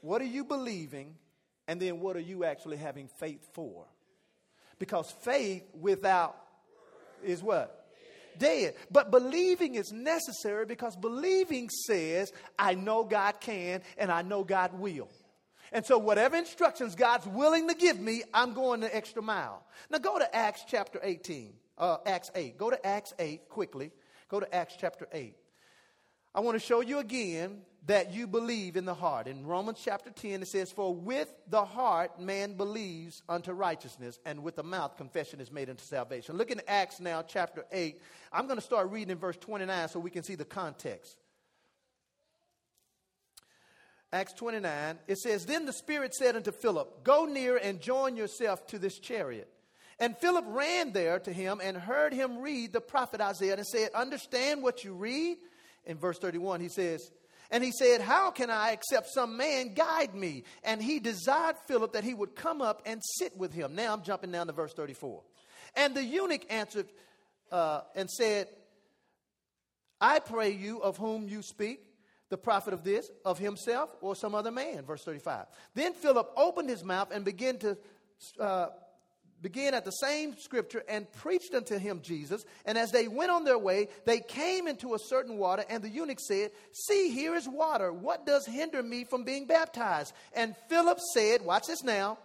What 0.00 0.22
are 0.22 0.26
you 0.26 0.44
believing, 0.44 1.14
and 1.68 1.80
then 1.80 2.00
what 2.00 2.16
are 2.16 2.20
you 2.20 2.44
actually 2.44 2.78
having 2.78 3.06
faith 3.06 3.46
for? 3.52 3.84
Because 4.78 5.10
faith 5.10 5.64
without 5.78 6.36
is 7.22 7.42
what? 7.42 7.75
Dead. 8.38 8.74
But 8.90 9.10
believing 9.10 9.74
is 9.74 9.92
necessary 9.92 10.66
because 10.66 10.96
believing 10.96 11.68
says, 11.70 12.32
I 12.58 12.74
know 12.74 13.04
God 13.04 13.40
can 13.40 13.82
and 13.98 14.10
I 14.10 14.22
know 14.22 14.44
God 14.44 14.78
will. 14.78 15.08
And 15.72 15.84
so, 15.84 15.98
whatever 15.98 16.36
instructions 16.36 16.94
God's 16.94 17.26
willing 17.26 17.68
to 17.68 17.74
give 17.74 17.98
me, 17.98 18.22
I'm 18.32 18.54
going 18.54 18.80
the 18.80 18.94
extra 18.94 19.20
mile. 19.20 19.64
Now, 19.90 19.98
go 19.98 20.18
to 20.18 20.36
Acts 20.36 20.64
chapter 20.66 21.00
18, 21.02 21.52
uh, 21.78 21.98
Acts 22.06 22.30
8. 22.34 22.56
Go 22.56 22.70
to 22.70 22.86
Acts 22.86 23.12
8 23.18 23.48
quickly. 23.48 23.90
Go 24.28 24.40
to 24.40 24.54
Acts 24.54 24.76
chapter 24.78 25.08
8. 25.12 25.34
I 26.36 26.40
want 26.40 26.54
to 26.54 26.64
show 26.64 26.82
you 26.82 26.98
again 26.98 27.62
that 27.86 28.12
you 28.12 28.26
believe 28.26 28.76
in 28.76 28.84
the 28.84 28.92
heart. 28.92 29.26
In 29.26 29.46
Romans 29.46 29.80
chapter 29.82 30.10
10, 30.10 30.42
it 30.42 30.48
says, 30.48 30.70
For 30.70 30.94
with 30.94 31.32
the 31.48 31.64
heart 31.64 32.20
man 32.20 32.58
believes 32.58 33.22
unto 33.26 33.52
righteousness, 33.52 34.18
and 34.26 34.42
with 34.42 34.56
the 34.56 34.62
mouth 34.62 34.98
confession 34.98 35.40
is 35.40 35.50
made 35.50 35.70
unto 35.70 35.82
salvation. 35.82 36.36
Look 36.36 36.50
in 36.50 36.60
Acts 36.68 37.00
now, 37.00 37.22
chapter 37.22 37.64
8. 37.72 37.98
I'm 38.32 38.46
going 38.46 38.58
to 38.58 38.64
start 38.64 38.90
reading 38.90 39.12
in 39.12 39.18
verse 39.18 39.38
29 39.38 39.88
so 39.88 39.98
we 39.98 40.10
can 40.10 40.24
see 40.24 40.34
the 40.34 40.44
context. 40.44 41.16
Acts 44.12 44.34
29, 44.34 44.98
it 45.08 45.18
says, 45.18 45.46
Then 45.46 45.64
the 45.64 45.72
Spirit 45.72 46.14
said 46.14 46.36
unto 46.36 46.52
Philip, 46.52 47.02
Go 47.02 47.24
near 47.24 47.56
and 47.56 47.80
join 47.80 48.14
yourself 48.14 48.66
to 48.66 48.78
this 48.78 48.98
chariot. 48.98 49.48
And 49.98 50.14
Philip 50.18 50.44
ran 50.48 50.92
there 50.92 51.18
to 51.20 51.32
him 51.32 51.62
and 51.64 51.78
heard 51.78 52.12
him 52.12 52.40
read 52.40 52.74
the 52.74 52.82
prophet 52.82 53.22
Isaiah 53.22 53.56
and 53.56 53.66
said, 53.66 53.90
Understand 53.94 54.62
what 54.62 54.84
you 54.84 54.92
read? 54.92 55.38
In 55.86 55.98
verse 55.98 56.18
31, 56.18 56.60
he 56.60 56.68
says, 56.68 57.10
and 57.50 57.62
he 57.62 57.70
said, 57.70 58.00
How 58.00 58.30
can 58.30 58.50
I 58.50 58.72
except 58.72 59.08
some 59.08 59.36
man 59.36 59.74
guide 59.74 60.14
me? 60.14 60.44
And 60.64 60.82
he 60.82 60.98
desired 60.98 61.56
Philip 61.66 61.92
that 61.92 62.04
he 62.04 62.14
would 62.14 62.34
come 62.34 62.60
up 62.60 62.82
and 62.86 63.00
sit 63.18 63.36
with 63.36 63.52
him. 63.52 63.74
Now 63.74 63.92
I'm 63.92 64.02
jumping 64.02 64.32
down 64.32 64.48
to 64.48 64.52
verse 64.52 64.72
34. 64.72 65.22
And 65.76 65.94
the 65.94 66.02
eunuch 66.02 66.44
answered 66.50 66.86
uh, 67.52 67.82
and 67.94 68.10
said, 68.10 68.48
I 70.00 70.18
pray 70.18 70.50
you 70.50 70.80
of 70.80 70.96
whom 70.96 71.28
you 71.28 71.42
speak, 71.42 71.80
the 72.28 72.36
prophet 72.36 72.74
of 72.74 72.82
this, 72.82 73.10
of 73.24 73.38
himself, 73.38 73.90
or 74.00 74.16
some 74.16 74.34
other 74.34 74.50
man. 74.50 74.84
Verse 74.84 75.04
35. 75.04 75.46
Then 75.74 75.94
Philip 75.94 76.30
opened 76.36 76.68
his 76.68 76.82
mouth 76.82 77.10
and 77.12 77.24
began 77.24 77.58
to 77.58 77.78
uh, 78.40 78.68
began 79.42 79.74
at 79.74 79.84
the 79.84 79.90
same 79.90 80.36
scripture 80.38 80.82
and 80.88 81.10
preached 81.12 81.54
unto 81.54 81.78
him 81.78 82.00
Jesus. 82.02 82.44
And 82.64 82.78
as 82.78 82.90
they 82.90 83.08
went 83.08 83.30
on 83.30 83.44
their 83.44 83.58
way, 83.58 83.88
they 84.04 84.20
came 84.20 84.66
into 84.66 84.94
a 84.94 84.98
certain 84.98 85.36
water, 85.36 85.64
and 85.68 85.82
the 85.82 85.88
eunuch 85.88 86.20
said, 86.20 86.50
See, 86.72 87.10
here 87.10 87.34
is 87.34 87.48
water. 87.48 87.92
What 87.92 88.26
does 88.26 88.46
hinder 88.46 88.82
me 88.82 89.04
from 89.04 89.24
being 89.24 89.46
baptized? 89.46 90.12
And 90.34 90.54
Philip 90.68 90.98
said, 91.14 91.42
Watch 91.42 91.66
this 91.66 91.82
now. 91.82 92.18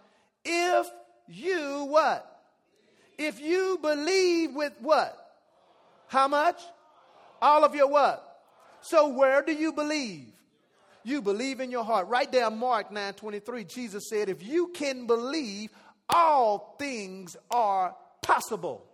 If 0.44 0.86
you 1.28 1.86
what? 1.88 2.28
If 3.18 3.40
you 3.40 3.78
believe 3.80 4.54
with 4.54 4.72
what? 4.80 5.16
How 6.08 6.28
much? 6.28 6.60
All 7.40 7.64
of 7.64 7.74
your 7.74 7.88
what? 7.88 8.28
So 8.80 9.08
where 9.08 9.42
do 9.42 9.52
you 9.52 9.72
believe? 9.72 10.26
You 11.04 11.20
believe 11.20 11.60
in 11.60 11.70
your 11.70 11.84
heart. 11.84 12.08
Right 12.08 12.30
there, 12.30 12.50
Mark 12.50 12.92
9 12.92 13.14
23, 13.14 13.64
Jesus 13.64 14.08
said, 14.08 14.28
If 14.28 14.42
you 14.42 14.68
can 14.68 15.06
believe, 15.06 15.70
all 16.12 16.76
things 16.78 17.36
are 17.50 17.96
possible. 18.22 18.84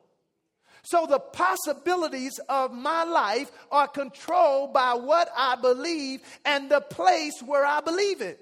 So 0.83 1.07
the 1.07 1.19
possibilities 1.19 2.41
of 2.49 2.73
my 2.73 3.05
life 3.05 3.51
are 3.71 3.89
controlled 3.89 4.73
by 4.73 4.95
what 4.95 5.29
I 5.37 5.57
believe 5.57 6.21
and 6.45 6.71
the 6.71 6.81
place 6.81 7.43
where 7.45 7.65
I 7.65 7.81
believe 7.81 8.21
it. 8.23 8.41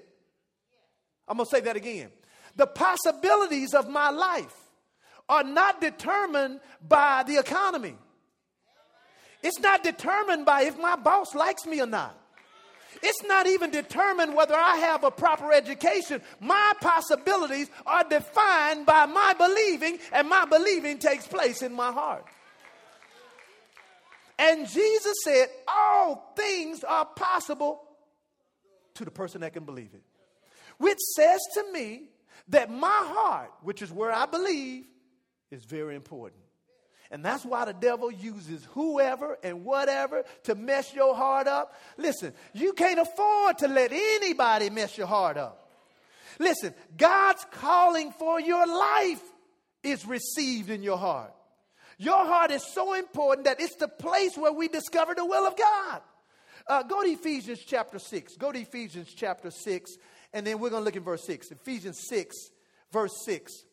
I'm 1.27 1.37
going 1.37 1.45
to 1.45 1.55
say 1.55 1.61
that 1.61 1.75
again. 1.75 2.09
The 2.55 2.67
possibilities 2.67 3.73
of 3.73 3.89
my 3.89 4.09
life 4.11 4.55
are 5.27 5.43
not 5.43 5.81
determined 5.81 6.61
by 6.87 7.23
the 7.27 7.37
economy. 7.37 7.95
It's 9.43 9.59
not 9.59 9.83
determined 9.83 10.45
by 10.45 10.63
if 10.63 10.79
my 10.79 10.95
boss 10.95 11.35
likes 11.35 11.65
me 11.65 11.81
or 11.81 11.85
not. 11.85 12.17
It's 13.03 13.23
not 13.23 13.47
even 13.47 13.71
determined 13.71 14.35
whether 14.35 14.55
I 14.55 14.77
have 14.77 15.03
a 15.03 15.11
proper 15.11 15.53
education. 15.53 16.21
My 16.39 16.73
possibilities 16.81 17.69
are 17.85 18.03
defined 18.03 18.85
by 18.85 19.05
my 19.05 19.33
believing, 19.37 19.99
and 20.11 20.27
my 20.29 20.45
believing 20.45 20.97
takes 20.97 21.27
place 21.27 21.61
in 21.61 21.73
my 21.73 21.91
heart. 21.91 22.25
And 24.39 24.67
Jesus 24.67 25.15
said, 25.23 25.47
All 25.67 26.33
things 26.35 26.83
are 26.83 27.05
possible 27.05 27.81
to 28.95 29.05
the 29.05 29.11
person 29.11 29.41
that 29.41 29.53
can 29.53 29.65
believe 29.65 29.93
it. 29.93 30.01
Which 30.77 30.99
says 31.15 31.39
to 31.55 31.71
me 31.71 32.09
that 32.49 32.69
my 32.69 32.87
heart, 32.87 33.51
which 33.61 33.81
is 33.81 33.91
where 33.91 34.11
I 34.11 34.25
believe, 34.25 34.85
is 35.49 35.63
very 35.63 35.95
important. 35.95 36.41
And 37.09 37.23
that's 37.23 37.45
why 37.45 37.65
the 37.65 37.73
devil 37.73 38.11
uses 38.11 38.65
whoever 38.71 39.37
and 39.41 39.63
whatever 39.63 40.23
to 40.43 40.55
mess 40.55 40.93
your 40.93 41.15
heart 41.15 41.47
up. 41.47 41.73
Listen, 41.97 42.33
you 42.53 42.73
can't 42.73 42.99
afford 42.99 43.59
to 43.59 43.67
let 43.67 43.91
anybody 43.93 44.69
mess 44.69 44.97
your 44.97 45.07
heart 45.07 45.37
up. 45.37 45.71
Listen, 46.39 46.73
God's 46.95 47.45
calling 47.51 48.11
for 48.11 48.39
your 48.39 48.67
life 48.67 49.21
is 49.83 50.05
received 50.05 50.69
in 50.69 50.83
your 50.83 50.97
heart. 50.97 51.33
Your 51.97 52.25
heart 52.25 52.51
is 52.51 52.63
so 52.73 52.93
important 52.93 53.45
that 53.45 53.59
it's 53.59 53.75
the 53.75 53.87
place 53.87 54.37
where 54.37 54.53
we 54.53 54.67
discover 54.67 55.15
the 55.15 55.25
will 55.25 55.47
of 55.47 55.57
God. 55.57 56.01
Uh, 56.67 56.83
go 56.83 57.01
to 57.01 57.09
Ephesians 57.09 57.59
chapter 57.65 57.97
6. 57.97 58.35
Go 58.35 58.51
to 58.51 58.59
Ephesians 58.59 59.13
chapter 59.15 59.49
6, 59.49 59.91
and 60.33 60.45
then 60.45 60.59
we're 60.59 60.69
going 60.69 60.81
to 60.81 60.85
look 60.85 60.97
at 60.97 61.01
verse 61.01 61.25
6. 61.25 61.51
Ephesians 61.51 61.99
6, 62.07 62.35
verse 62.91 63.13
6. 63.25 63.63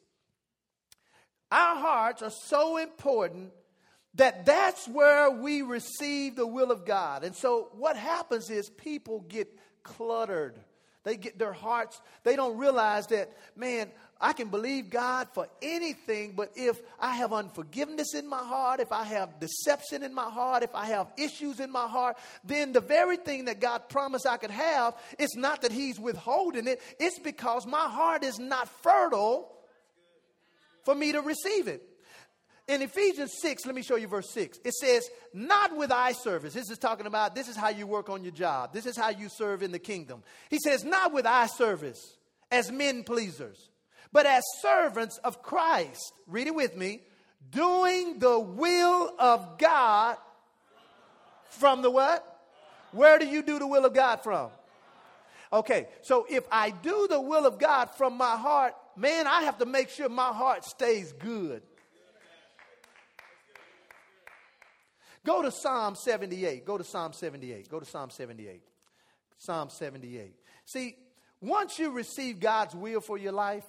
Our 1.51 1.77
hearts 1.77 2.23
are 2.23 2.31
so 2.31 2.79
important 2.79 3.53
that 4.15 4.47
that's 4.47 4.87
where 4.89 5.31
we 5.31 5.63
receive 5.63 6.37
the 6.37 6.47
will 6.47 6.71
of 6.71 6.85
God. 6.85 7.25
And 7.25 7.35
so 7.35 7.69
what 7.73 7.97
happens 7.97 8.51
is 8.51 8.71
people 8.71 9.25
get 9.29 9.49
cluttered. 9.83 10.59
They 11.03 11.17
get 11.17 11.39
their 11.39 11.53
hearts, 11.53 12.01
they 12.23 12.35
don't 12.35 12.57
realize 12.57 13.09
that, 13.09 13.31
man, 13.55 13.91
I 14.19 14.33
can 14.33 14.49
believe 14.49 14.89
God 14.89 15.29
for 15.35 15.47
anything, 15.61 16.33
but 16.35 16.53
if 16.57 16.81
I 16.99 17.15
have 17.17 17.35
unforgiveness 17.35 18.15
in 18.15 18.27
my 18.27 18.39
heart, 18.39 18.81
if 18.81 18.91
I 18.91 19.05
have 19.05 19.39
deception 19.39 20.03
in 20.03 20.15
my 20.15 20.31
heart, 20.31 20.63
if 20.63 20.75
I 20.75 20.87
have 20.87 21.13
issues 21.19 21.61
in 21.61 21.71
my 21.71 21.87
heart, 21.87 22.17
then 22.43 22.73
the 22.73 22.81
very 22.81 23.19
thing 23.19 23.45
that 23.47 23.61
God 23.61 23.91
promised 23.91 24.27
I 24.27 24.39
could 24.39 24.51
have, 24.51 24.95
it's 25.19 25.37
not 25.37 25.61
that 25.61 25.73
He's 25.73 26.01
withholding 26.01 26.67
it, 26.69 26.81
it's 26.99 27.19
because 27.19 27.67
my 27.67 27.87
heart 27.87 28.25
is 28.25 28.39
not 28.39 28.71
fertile 28.83 29.54
for 30.85 30.95
me 30.95 31.13
to 31.13 31.21
receive 31.21 31.69
it. 31.69 31.83
In 32.67 32.81
Ephesians 32.81 33.35
6, 33.43 33.67
let 33.67 33.75
me 33.75 33.83
show 33.83 33.97
you 33.97 34.09
verse 34.09 34.31
6. 34.31 34.59
It 34.65 34.73
says, 34.73 35.09
Not 35.35 35.77
with 35.77 35.93
eye 35.93 36.13
service. 36.13 36.55
This 36.55 36.71
is 36.71 36.79
talking 36.79 37.07
about 37.07 37.35
this 37.35 37.49
is 37.49 37.57
how 37.57 37.69
you 37.69 37.87
work 37.87 38.09
on 38.09 38.25
your 38.25 38.33
job, 38.33 38.73
this 38.73 38.87
is 38.87 38.97
how 38.97 39.11
you 39.11 39.29
serve 39.29 39.63
in 39.63 39.71
the 39.71 39.79
kingdom. 39.79 40.23
He 40.49 40.59
says, 40.59 40.85
Not 40.85 41.13
with 41.13 41.27
eye 41.27 41.47
service 41.47 42.17
as 42.51 42.73
men 42.73 43.05
pleasers 43.05 43.71
but 44.15 44.27
as 44.27 44.45
servants 44.61 45.19
of 45.19 45.43
Christ. 45.43 46.15
Read 46.29 46.47
it 46.47 46.55
with 46.55 46.77
me. 46.77 47.03
Doing 47.51 48.21
the 48.21 48.39
will 48.39 49.13
of 49.19 49.59
God 49.59 50.17
from 51.51 51.83
the 51.83 51.91
what? 51.91 52.25
Where 52.93 53.19
do 53.19 53.27
you 53.27 53.43
do 53.43 53.59
the 53.59 53.67
will 53.67 53.85
of 53.85 53.93
God 53.93 54.23
from? 54.23 54.51
Okay, 55.53 55.89
so 56.03 56.27
if 56.31 56.45
I 56.51 56.71
do 56.71 57.09
the 57.11 57.21
will 57.21 57.45
of 57.45 57.59
God 57.59 57.91
from 57.97 58.17
my 58.17 58.37
heart, 58.37 58.75
man, 58.97 59.27
I 59.27 59.43
have 59.43 59.59
to 59.59 59.67
make 59.67 59.91
sure 59.91 60.09
my 60.09 60.33
heart 60.33 60.65
stays 60.65 61.13
good. 61.13 61.63
Go 65.25 65.43
to 65.43 65.51
Psalm 65.51 65.95
78. 65.97 66.67
Go 66.67 66.77
to 66.77 66.85
Psalm 66.85 67.13
78. 67.13 67.69
Go 67.69 67.81
to 67.81 67.87
Psalm 67.87 68.11
78. 68.11 68.63
Psalm 69.39 69.71
78. 69.71 70.35
See, 70.67 70.97
once 71.41 71.79
you 71.79 71.91
receive 71.91 72.41
God's 72.41 72.75
will 72.75 73.01
for 73.01 73.19
your 73.19 73.33
life, 73.33 73.65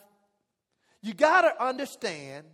you 1.02 1.14
got 1.14 1.42
to 1.42 1.64
understand 1.64 2.46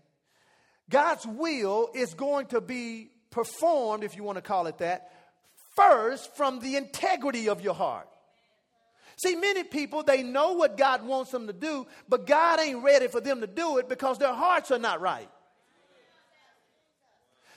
God's 0.90 1.26
will 1.26 1.90
is 1.96 2.14
going 2.14 2.48
to 2.48 2.62
be 2.62 3.10
performed, 3.30 4.04
if 4.04 4.16
you 4.16 4.24
want 4.24 4.38
to 4.38 4.42
call 4.42 4.68
it 4.68 4.78
that, 4.80 5.12
first 5.76 6.36
from 6.36 6.60
the 6.60 6.76
integrity 6.76 7.50
of 7.50 7.62
your 7.62 7.74
heart. 7.74 8.08
See, 9.24 9.36
many 9.36 9.64
people, 9.64 10.02
they 10.02 10.24
know 10.24 10.54
what 10.54 10.78
God 10.78 11.06
wants 11.06 11.32
them 11.32 11.46
to 11.46 11.54
do, 11.54 11.86
but 12.10 12.26
God 12.26 12.60
ain't 12.60 12.84
ready 12.84 13.08
for 13.08 13.22
them 13.22 13.42
to 13.42 13.48
do 13.48 13.78
it 13.78 13.88
because 13.88 14.18
their 14.18 14.34
hearts 14.34 14.72
are 14.72 14.80
not 14.80 15.00
right. 15.00 15.30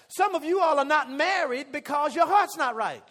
Some 0.09 0.35
of 0.35 0.45
you 0.45 0.61
all 0.61 0.79
are 0.79 0.85
not 0.85 1.11
married 1.11 1.73
because 1.73 2.15
your 2.15 2.27
heart's 2.27 2.57
not 2.57 2.77
right. 2.77 3.03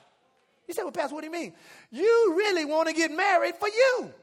You 0.68 0.74
say, 0.74 0.84
Well, 0.84 0.92
Pastor, 0.92 1.16
what 1.16 1.22
do 1.22 1.28
you 1.28 1.34
mean? 1.34 1.54
You 1.92 2.36
really 2.38 2.64
want 2.64 2.88
to 2.88 2.94
get 2.94 3.12
married 3.12 3.56
for 3.56 3.68
you. 3.68 4.14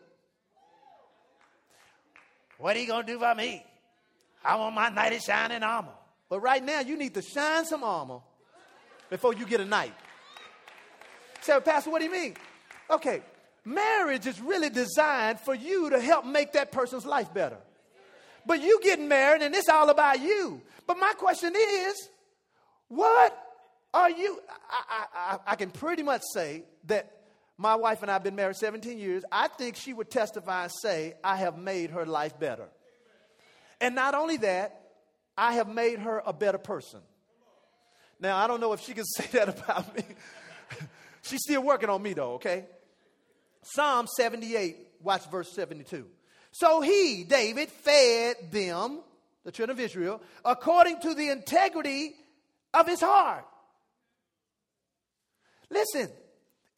What 2.58 2.76
are 2.76 2.78
you 2.78 2.87
going 2.87 3.06
to 3.06 3.12
do 3.12 3.18
for 3.18 3.34
me? 3.34 3.64
I 4.44 4.56
want 4.56 4.75
my 4.75 4.90
knight 4.90 5.12
to 5.12 5.18
shine 5.18 5.46
in 5.46 5.50
shining 5.50 5.62
armor. 5.64 5.92
But 6.28 6.40
right 6.40 6.64
now, 6.64 6.80
you 6.80 6.96
need 6.96 7.14
to 7.14 7.22
shine 7.22 7.64
some 7.64 7.82
armor 7.82 8.21
before 9.10 9.34
you 9.34 9.45
get 9.45 9.60
a 9.60 9.64
knight. 9.64 9.93
Say, 11.40 11.58
Pastor, 11.60 11.90
what 11.90 11.99
do 11.99 12.04
you 12.04 12.12
mean? 12.12 12.36
Okay, 12.88 13.23
marriage 13.64 14.26
is 14.26 14.40
really 14.40 14.70
designed 14.70 15.40
for 15.40 15.54
you 15.54 15.90
to 15.90 16.00
help 16.00 16.25
make 16.25 16.52
that 16.52 16.73
person's 16.73 17.06
life 17.06 17.32
better. 17.32 17.58
But 18.46 18.62
you 18.62 18.80
getting 18.82 19.08
married 19.08 19.42
and 19.42 19.54
it's 19.54 19.68
all 19.68 19.90
about 19.90 20.20
you. 20.20 20.62
But 20.86 20.99
my 20.99 21.12
question 21.12 21.54
is, 21.56 22.08
what 22.88 23.36
are 23.94 24.10
you? 24.10 24.40
I, 24.70 25.04
I, 25.14 25.38
I 25.46 25.56
can 25.56 25.70
pretty 25.70 26.02
much 26.02 26.23
say 26.32 26.64
that 26.86 27.12
my 27.56 27.75
wife 27.75 28.02
and 28.02 28.10
I 28.10 28.14
have 28.14 28.25
been 28.25 28.34
married 28.34 28.56
17 28.56 28.99
years. 28.99 29.23
I 29.30 29.49
think 29.49 29.76
she 29.76 29.92
would 29.92 30.10
testify 30.10 30.64
and 30.64 30.73
say, 30.73 31.14
I 31.23 31.36
have 31.36 31.58
made 31.58 31.90
her 31.90 32.06
life 32.06 32.38
better. 32.38 32.68
And 33.80 33.94
not 33.94 34.14
only 34.14 34.38
that, 34.38 34.80
I 35.36 35.54
have 35.54 35.68
made 35.68 35.99
her 35.99 36.23
a 36.25 36.32
better 36.32 36.58
person. 36.58 37.00
Now, 38.18 38.36
I 38.36 38.46
don't 38.46 38.60
know 38.60 38.73
if 38.73 38.80
she 38.80 38.92
can 38.92 39.04
say 39.16 39.26
that 39.32 39.49
about 39.49 39.94
me. 39.96 40.04
She's 41.23 41.40
still 41.42 41.62
working 41.62 41.90
on 41.90 42.02
me, 42.02 42.14
though, 42.14 42.34
okay? 42.34 42.64
Psalm 43.62 44.06
78, 44.06 44.76
watch 45.02 45.28
verse 45.30 45.52
72. 45.52 46.06
So 46.52 46.80
he, 46.80 47.25
David, 47.25 47.68
fed 47.68 48.36
them, 48.50 49.00
the 49.44 49.52
children 49.52 49.78
of 49.78 49.80
Israel, 49.80 50.20
according 50.44 51.00
to 51.00 51.14
the 51.14 51.28
integrity 51.28 52.14
of 52.75 52.86
his 52.86 53.00
heart. 53.00 53.44
Listen, 55.70 56.08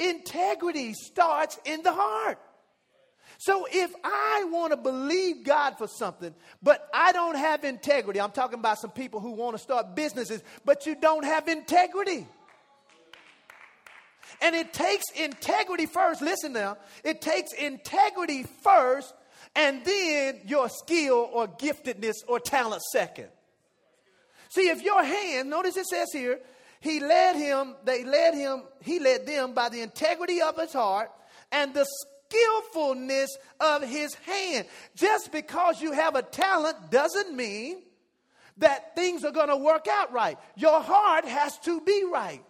Integrity 0.02 0.94
starts 0.94 1.58
in 1.64 1.82
the 1.82 1.92
heart. 1.92 2.38
So 3.38 3.66
if 3.70 3.92
I 4.04 4.46
want 4.50 4.72
to 4.72 4.76
believe 4.76 5.44
God 5.44 5.76
for 5.78 5.88
something, 5.88 6.34
but 6.62 6.88
I 6.94 7.12
don't 7.12 7.36
have 7.36 7.64
integrity, 7.64 8.20
I'm 8.20 8.30
talking 8.30 8.58
about 8.58 8.78
some 8.78 8.90
people 8.90 9.20
who 9.20 9.32
want 9.32 9.56
to 9.56 9.62
start 9.62 9.96
businesses, 9.96 10.42
but 10.64 10.86
you 10.86 10.94
don't 10.94 11.24
have 11.24 11.48
integrity. 11.48 12.26
And 14.40 14.54
it 14.54 14.72
takes 14.72 15.04
integrity 15.10 15.86
first. 15.86 16.22
Listen 16.22 16.52
now. 16.52 16.78
It 17.04 17.20
takes 17.20 17.52
integrity 17.52 18.44
first, 18.62 19.12
and 19.54 19.84
then 19.84 20.40
your 20.44 20.68
skill 20.68 21.28
or 21.32 21.46
giftedness 21.48 22.16
or 22.26 22.40
talent 22.40 22.82
second. 22.92 23.28
See, 24.50 24.68
if 24.68 24.82
your 24.82 25.02
hand, 25.02 25.50
notice 25.50 25.76
it 25.76 25.86
says 25.86 26.08
here, 26.12 26.38
he 26.80 27.00
led 27.00 27.36
him, 27.36 27.74
they 27.84 28.04
led 28.04 28.34
him, 28.34 28.64
he 28.82 28.98
led 28.98 29.26
them 29.26 29.54
by 29.54 29.68
the 29.68 29.80
integrity 29.80 30.42
of 30.42 30.56
his 30.58 30.72
heart 30.72 31.10
and 31.50 31.72
the 31.72 31.86
skillfulness 32.28 33.36
of 33.60 33.82
his 33.82 34.14
hand. 34.14 34.66
Just 34.96 35.30
because 35.32 35.80
you 35.80 35.92
have 35.92 36.16
a 36.16 36.22
talent 36.22 36.90
doesn't 36.90 37.34
mean 37.36 37.82
that 38.58 38.94
things 38.94 39.24
are 39.24 39.30
going 39.30 39.48
to 39.48 39.56
work 39.56 39.86
out 39.90 40.12
right. 40.12 40.36
Your 40.56 40.80
heart 40.80 41.24
has 41.24 41.56
to 41.60 41.80
be 41.80 42.04
right. 42.12 42.42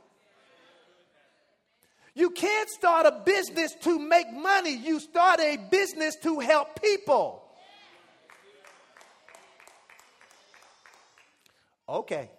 You 2.14 2.30
can't 2.30 2.68
start 2.68 3.06
a 3.06 3.22
business 3.24 3.74
to 3.82 3.98
make 3.98 4.30
money. 4.32 4.74
You 4.74 5.00
start 5.00 5.40
a 5.40 5.56
business 5.70 6.14
to 6.22 6.40
help 6.40 6.80
people. 6.80 7.42
Okay. 11.88 12.30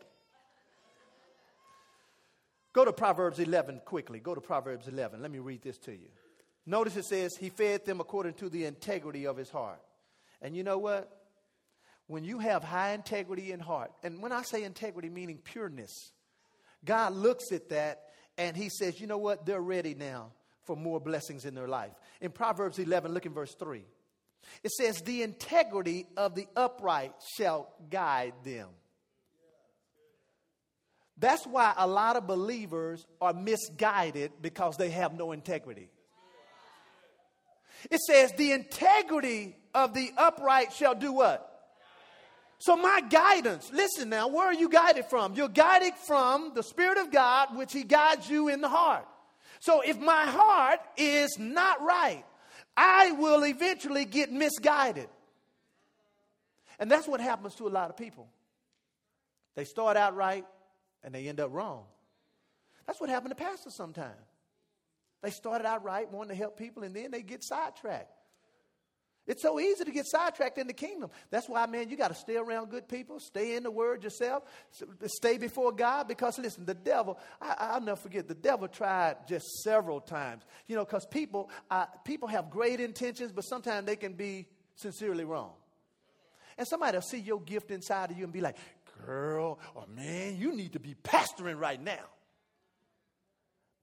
Go 2.73 2.85
to 2.85 2.93
Proverbs 2.93 3.39
11 3.39 3.81
quickly. 3.85 4.19
Go 4.19 4.35
to 4.35 4.41
Proverbs 4.41 4.87
11. 4.87 5.21
Let 5.21 5.31
me 5.31 5.39
read 5.39 5.61
this 5.61 5.77
to 5.79 5.91
you. 5.91 6.09
Notice 6.65 6.95
it 6.95 7.05
says, 7.05 7.35
He 7.39 7.49
fed 7.49 7.85
them 7.85 7.99
according 7.99 8.33
to 8.35 8.49
the 8.49 8.65
integrity 8.65 9.25
of 9.25 9.37
his 9.37 9.49
heart. 9.49 9.81
And 10.41 10.55
you 10.55 10.63
know 10.63 10.77
what? 10.77 11.09
When 12.07 12.23
you 12.23 12.39
have 12.39 12.63
high 12.63 12.91
integrity 12.93 13.51
in 13.51 13.59
heart, 13.59 13.91
and 14.03 14.21
when 14.21 14.31
I 14.31 14.41
say 14.41 14.63
integrity, 14.63 15.09
meaning 15.09 15.37
pureness, 15.37 16.11
God 16.83 17.13
looks 17.13 17.51
at 17.51 17.69
that 17.69 18.01
and 18.37 18.55
He 18.55 18.69
says, 18.69 18.99
You 18.99 19.07
know 19.07 19.17
what? 19.17 19.45
They're 19.45 19.61
ready 19.61 19.95
now 19.95 20.31
for 20.63 20.75
more 20.75 20.99
blessings 20.99 21.45
in 21.45 21.55
their 21.55 21.67
life. 21.67 21.91
In 22.21 22.31
Proverbs 22.31 22.79
11, 22.79 23.13
look 23.13 23.25
in 23.25 23.33
verse 23.33 23.55
3. 23.55 23.83
It 24.63 24.71
says, 24.71 25.01
The 25.01 25.23
integrity 25.23 26.07
of 26.17 26.35
the 26.35 26.47
upright 26.55 27.13
shall 27.37 27.73
guide 27.89 28.33
them. 28.43 28.69
That's 31.17 31.45
why 31.45 31.73
a 31.77 31.87
lot 31.87 32.15
of 32.15 32.27
believers 32.27 33.05
are 33.21 33.33
misguided 33.33 34.31
because 34.41 34.77
they 34.77 34.89
have 34.89 35.13
no 35.13 35.31
integrity. 35.31 35.89
It 37.89 37.99
says, 37.99 38.31
the 38.33 38.51
integrity 38.51 39.55
of 39.73 39.93
the 39.93 40.11
upright 40.17 40.73
shall 40.73 40.95
do 40.95 41.13
what? 41.13 41.52
So, 42.63 42.77
my 42.77 43.01
guidance, 43.01 43.69
listen 43.73 44.07
now, 44.07 44.29
where 44.29 44.45
are 44.45 44.53
you 44.53 44.69
guided 44.69 45.07
from? 45.07 45.33
You're 45.33 45.49
guided 45.49 45.95
from 45.95 46.53
the 46.55 46.63
Spirit 46.63 46.97
of 46.97 47.11
God, 47.11 47.57
which 47.57 47.73
He 47.73 47.83
guides 47.83 48.29
you 48.29 48.47
in 48.47 48.61
the 48.61 48.69
heart. 48.69 49.05
So, 49.59 49.81
if 49.81 49.99
my 49.99 50.25
heart 50.25 50.79
is 50.95 51.37
not 51.37 51.81
right, 51.81 52.23
I 52.77 53.11
will 53.11 53.43
eventually 53.43 54.05
get 54.05 54.31
misguided. 54.31 55.09
And 56.79 56.89
that's 56.89 57.05
what 57.05 57.19
happens 57.19 57.53
to 57.55 57.67
a 57.67 57.69
lot 57.69 57.89
of 57.89 57.97
people. 57.97 58.29
They 59.55 59.65
start 59.65 59.97
out 59.97 60.15
right, 60.15 60.45
and 61.03 61.13
they 61.13 61.27
end 61.27 61.41
up 61.41 61.51
wrong. 61.51 61.83
That's 62.87 63.01
what 63.01 63.09
happened 63.09 63.31
to 63.31 63.43
pastors 63.43 63.75
sometimes. 63.75 64.15
They 65.21 65.31
started 65.31 65.67
out 65.67 65.83
right, 65.83 66.09
wanting 66.09 66.29
to 66.29 66.35
help 66.35 66.57
people, 66.57 66.83
and 66.83 66.95
then 66.95 67.11
they 67.11 67.23
get 67.23 67.43
sidetracked. 67.43 68.22
It's 69.25 69.41
so 69.41 69.57
easy 69.57 69.85
to 69.85 69.91
get 69.91 70.05
sidetracked 70.05 70.57
in 70.57 70.67
the 70.67 70.73
kingdom. 70.73 71.09
That's 71.29 71.47
why, 71.47 71.65
man, 71.65 71.89
you 71.89 71.95
got 71.95 72.09
to 72.09 72.15
stay 72.15 72.35
around 72.35 72.69
good 72.69 72.89
people, 72.89 73.21
stay 73.21 73.55
in 73.55 73.63
the 73.63 73.71
word 73.71 74.03
yourself, 74.03 74.43
stay 75.05 75.37
before 75.37 75.71
God. 75.71 76.09
Because, 76.09 76.37
listen, 76.37 76.65
the 76.65 76.73
devil, 76.73 77.17
I, 77.41 77.75
will 77.75 77.85
never 77.85 77.99
forget, 77.99 78.27
the 78.27 78.35
devil 78.35 78.67
tried 78.67 79.27
just 79.27 79.45
several 79.63 80.01
times. 80.01 80.43
You 80.67 80.75
know, 80.75 80.83
because 80.83 81.05
people, 81.05 81.49
uh, 81.71 81.85
people 82.03 82.27
have 82.27 82.49
great 82.49 82.81
intentions, 82.81 83.31
but 83.31 83.43
sometimes 83.43 83.85
they 83.85 83.95
can 83.95 84.13
be 84.13 84.47
sincerely 84.75 85.23
wrong. 85.23 85.51
And 86.57 86.67
somebody 86.67 86.97
will 86.97 87.01
see 87.03 87.19
your 87.19 87.39
gift 87.39 87.71
inside 87.71 88.11
of 88.11 88.17
you 88.17 88.25
and 88.25 88.33
be 88.33 88.41
like, 88.41 88.57
girl 89.05 89.59
or 89.73 89.85
man, 89.87 90.37
you 90.37 90.53
need 90.53 90.73
to 90.73 90.79
be 90.79 90.95
pastoring 91.01 91.59
right 91.59 91.81
now. 91.81 92.05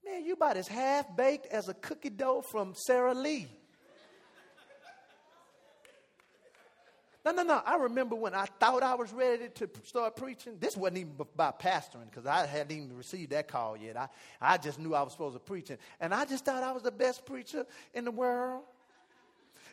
Man, 0.05 0.23
you 0.23 0.33
about 0.33 0.57
as 0.57 0.67
half 0.67 1.15
baked 1.15 1.47
as 1.47 1.67
a 1.67 1.73
cookie 1.73 2.09
dough 2.09 2.43
from 2.51 2.73
Sara 2.75 3.13
Lee. 3.13 3.47
No, 7.23 7.31
no, 7.31 7.43
no. 7.43 7.61
I 7.65 7.75
remember 7.75 8.15
when 8.15 8.33
I 8.33 8.45
thought 8.59 8.81
I 8.81 8.95
was 8.95 9.13
ready 9.13 9.49
to 9.49 9.69
start 9.83 10.15
preaching. 10.15 10.53
This 10.59 10.75
wasn't 10.75 10.97
even 10.97 11.13
about 11.19 11.59
pastoring 11.59 12.09
because 12.09 12.25
I 12.25 12.47
hadn't 12.47 12.75
even 12.75 12.97
received 12.97 13.31
that 13.31 13.47
call 13.47 13.77
yet. 13.77 13.95
I, 13.95 14.07
I 14.41 14.57
just 14.57 14.79
knew 14.79 14.95
I 14.95 15.03
was 15.03 15.11
supposed 15.11 15.35
to 15.35 15.39
preach. 15.39 15.71
And 15.99 16.13
I 16.13 16.25
just 16.25 16.45
thought 16.45 16.63
I 16.63 16.71
was 16.71 16.81
the 16.81 16.91
best 16.91 17.25
preacher 17.25 17.65
in 17.93 18.05
the 18.05 18.11
world. 18.11 18.63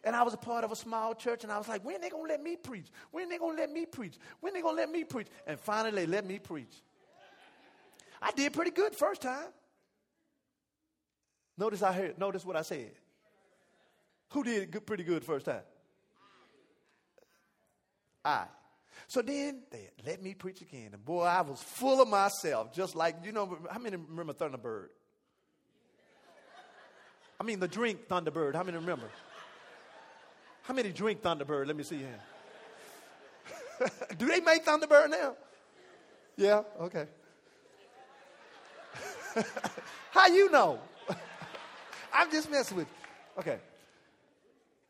And 0.05 0.15
I 0.15 0.23
was 0.23 0.35
a 0.35 0.39
part 0.39 0.63
of 0.63 0.71
a 0.71 0.77
small 0.77 1.15
church, 1.15 1.43
and 1.43 1.53
I 1.53 1.59
was 1.59 1.69
like, 1.69 1.85
when 1.85 2.01
they 2.01 2.09
gonna 2.09 2.29
let 2.29 2.43
me 2.43 2.55
preach? 2.57 2.87
When 3.11 3.29
they 3.29 3.39
gonna 3.39 3.57
let 3.57 3.73
me 3.73 3.85
preach? 3.85 4.15
When 4.41 4.55
they 4.55 4.63
gonna 4.63 4.77
let 4.77 4.91
me 4.91 5.03
preach? 5.05 5.27
And 5.47 5.59
finally, 5.59 5.91
they 5.91 6.07
let 6.07 6.25
me 6.25 6.39
preach. 6.39 6.83
I 8.21 8.31
did 8.33 8.53
pretty 8.53 8.71
good 8.71 8.95
first 8.95 9.23
time. 9.23 9.49
Notice 11.57 11.83
I 11.83 11.93
heard. 11.93 12.19
Notice 12.19 12.45
what 12.45 12.57
I 12.57 12.63
said. 12.63 12.93
Who 14.31 14.45
did 14.45 14.71
good, 14.71 14.87
pretty 14.87 15.03
good 15.03 15.25
first 15.25 15.47
time? 15.47 15.63
I. 18.29 18.45
So 19.07 19.23
then 19.23 19.63
they 19.71 19.89
let 20.07 20.23
me 20.23 20.35
preach 20.35 20.61
again. 20.61 20.91
And 20.93 21.05
boy, 21.05 21.23
I 21.23 21.41
was 21.41 21.63
full 21.63 22.03
of 22.03 22.09
myself, 22.09 22.75
just 22.75 22.95
like, 22.95 23.17
you 23.25 23.33
know, 23.33 23.59
how 23.71 23.79
many 23.79 23.97
remember 23.97 24.35
Thunderbird? 24.35 24.89
I 27.41 27.45
mean, 27.45 27.61
the 27.61 27.69
drink 27.69 28.09
Thunderbird. 28.09 28.55
How 28.55 28.65
many 28.65 28.77
remember? 28.77 29.09
How 30.63 30.75
many 30.75 30.91
drink 30.91 31.23
Thunderbird? 31.23 31.67
Let 31.67 31.77
me 31.77 31.85
see 31.85 31.99
here. 31.99 32.21
Do 34.19 34.27
they 34.27 34.41
make 34.41 34.67
Thunderbird 34.67 35.11
now? 35.11 35.35
Yeah, 36.37 36.63
okay. 36.81 37.07
How 40.11 40.27
you 40.27 40.51
know? 40.51 40.81
I'm 42.13 42.31
just 42.31 42.51
messing 42.51 42.77
with 42.77 42.89
you. 42.89 43.41
Okay. 43.41 43.59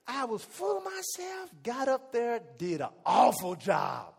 I 0.08 0.24
was 0.24 0.42
full 0.42 0.78
of 0.78 0.84
myself, 0.84 1.50
got 1.62 1.86
up 1.86 2.12
there, 2.12 2.40
did 2.56 2.80
an 2.80 2.88
awful 3.04 3.54
job. 3.54 4.14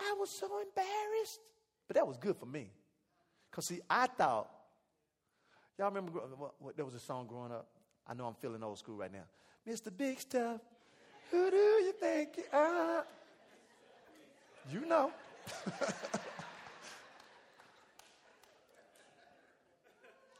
I 0.00 0.16
was 0.18 0.28
so 0.38 0.46
embarrassed. 0.46 1.38
But 1.86 1.94
that 1.94 2.06
was 2.06 2.16
good 2.16 2.36
for 2.36 2.46
me. 2.46 2.72
Because, 3.50 3.68
see, 3.68 3.80
I 3.88 4.08
thought, 4.08 4.50
y'all 5.78 5.88
remember 5.88 6.20
there 6.76 6.84
was 6.84 6.94
a 6.94 7.00
song 7.00 7.28
growing 7.28 7.52
up? 7.52 7.68
I 8.06 8.14
know 8.14 8.26
I'm 8.26 8.34
feeling 8.34 8.64
old 8.64 8.78
school 8.78 8.96
right 8.96 9.12
now. 9.12 9.24
Mr. 9.68 9.96
Big 9.96 10.20
Stuff, 10.20 10.60
who 11.30 11.50
do 11.50 11.56
you 11.56 11.92
think 11.92 12.38
you 12.38 12.44
are? 12.52 13.04
You 14.72 14.84
know. 14.86 15.12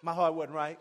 My 0.02 0.12
heart 0.12 0.34
wasn't 0.34 0.56
right. 0.56 0.78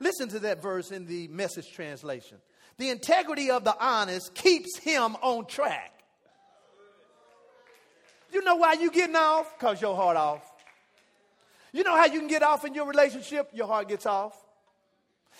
Listen 0.00 0.28
to 0.28 0.38
that 0.40 0.62
verse 0.62 0.90
in 0.90 1.06
the 1.06 1.28
message 1.28 1.72
translation. 1.72 2.38
The 2.76 2.90
integrity 2.90 3.50
of 3.50 3.64
the 3.64 3.76
honest 3.78 4.34
keeps 4.34 4.78
him 4.78 5.16
on 5.22 5.46
track. 5.46 5.92
You 8.32 8.44
know 8.44 8.56
why 8.56 8.74
you 8.74 8.90
getting 8.90 9.16
off? 9.16 9.58
Because 9.58 9.80
your 9.80 9.96
heart 9.96 10.16
off. 10.16 10.42
You 11.72 11.82
know 11.82 11.96
how 11.96 12.06
you 12.06 12.18
can 12.18 12.28
get 12.28 12.42
off 12.42 12.64
in 12.64 12.74
your 12.74 12.86
relationship? 12.86 13.50
Your 13.52 13.66
heart 13.66 13.88
gets 13.88 14.06
off. 14.06 14.36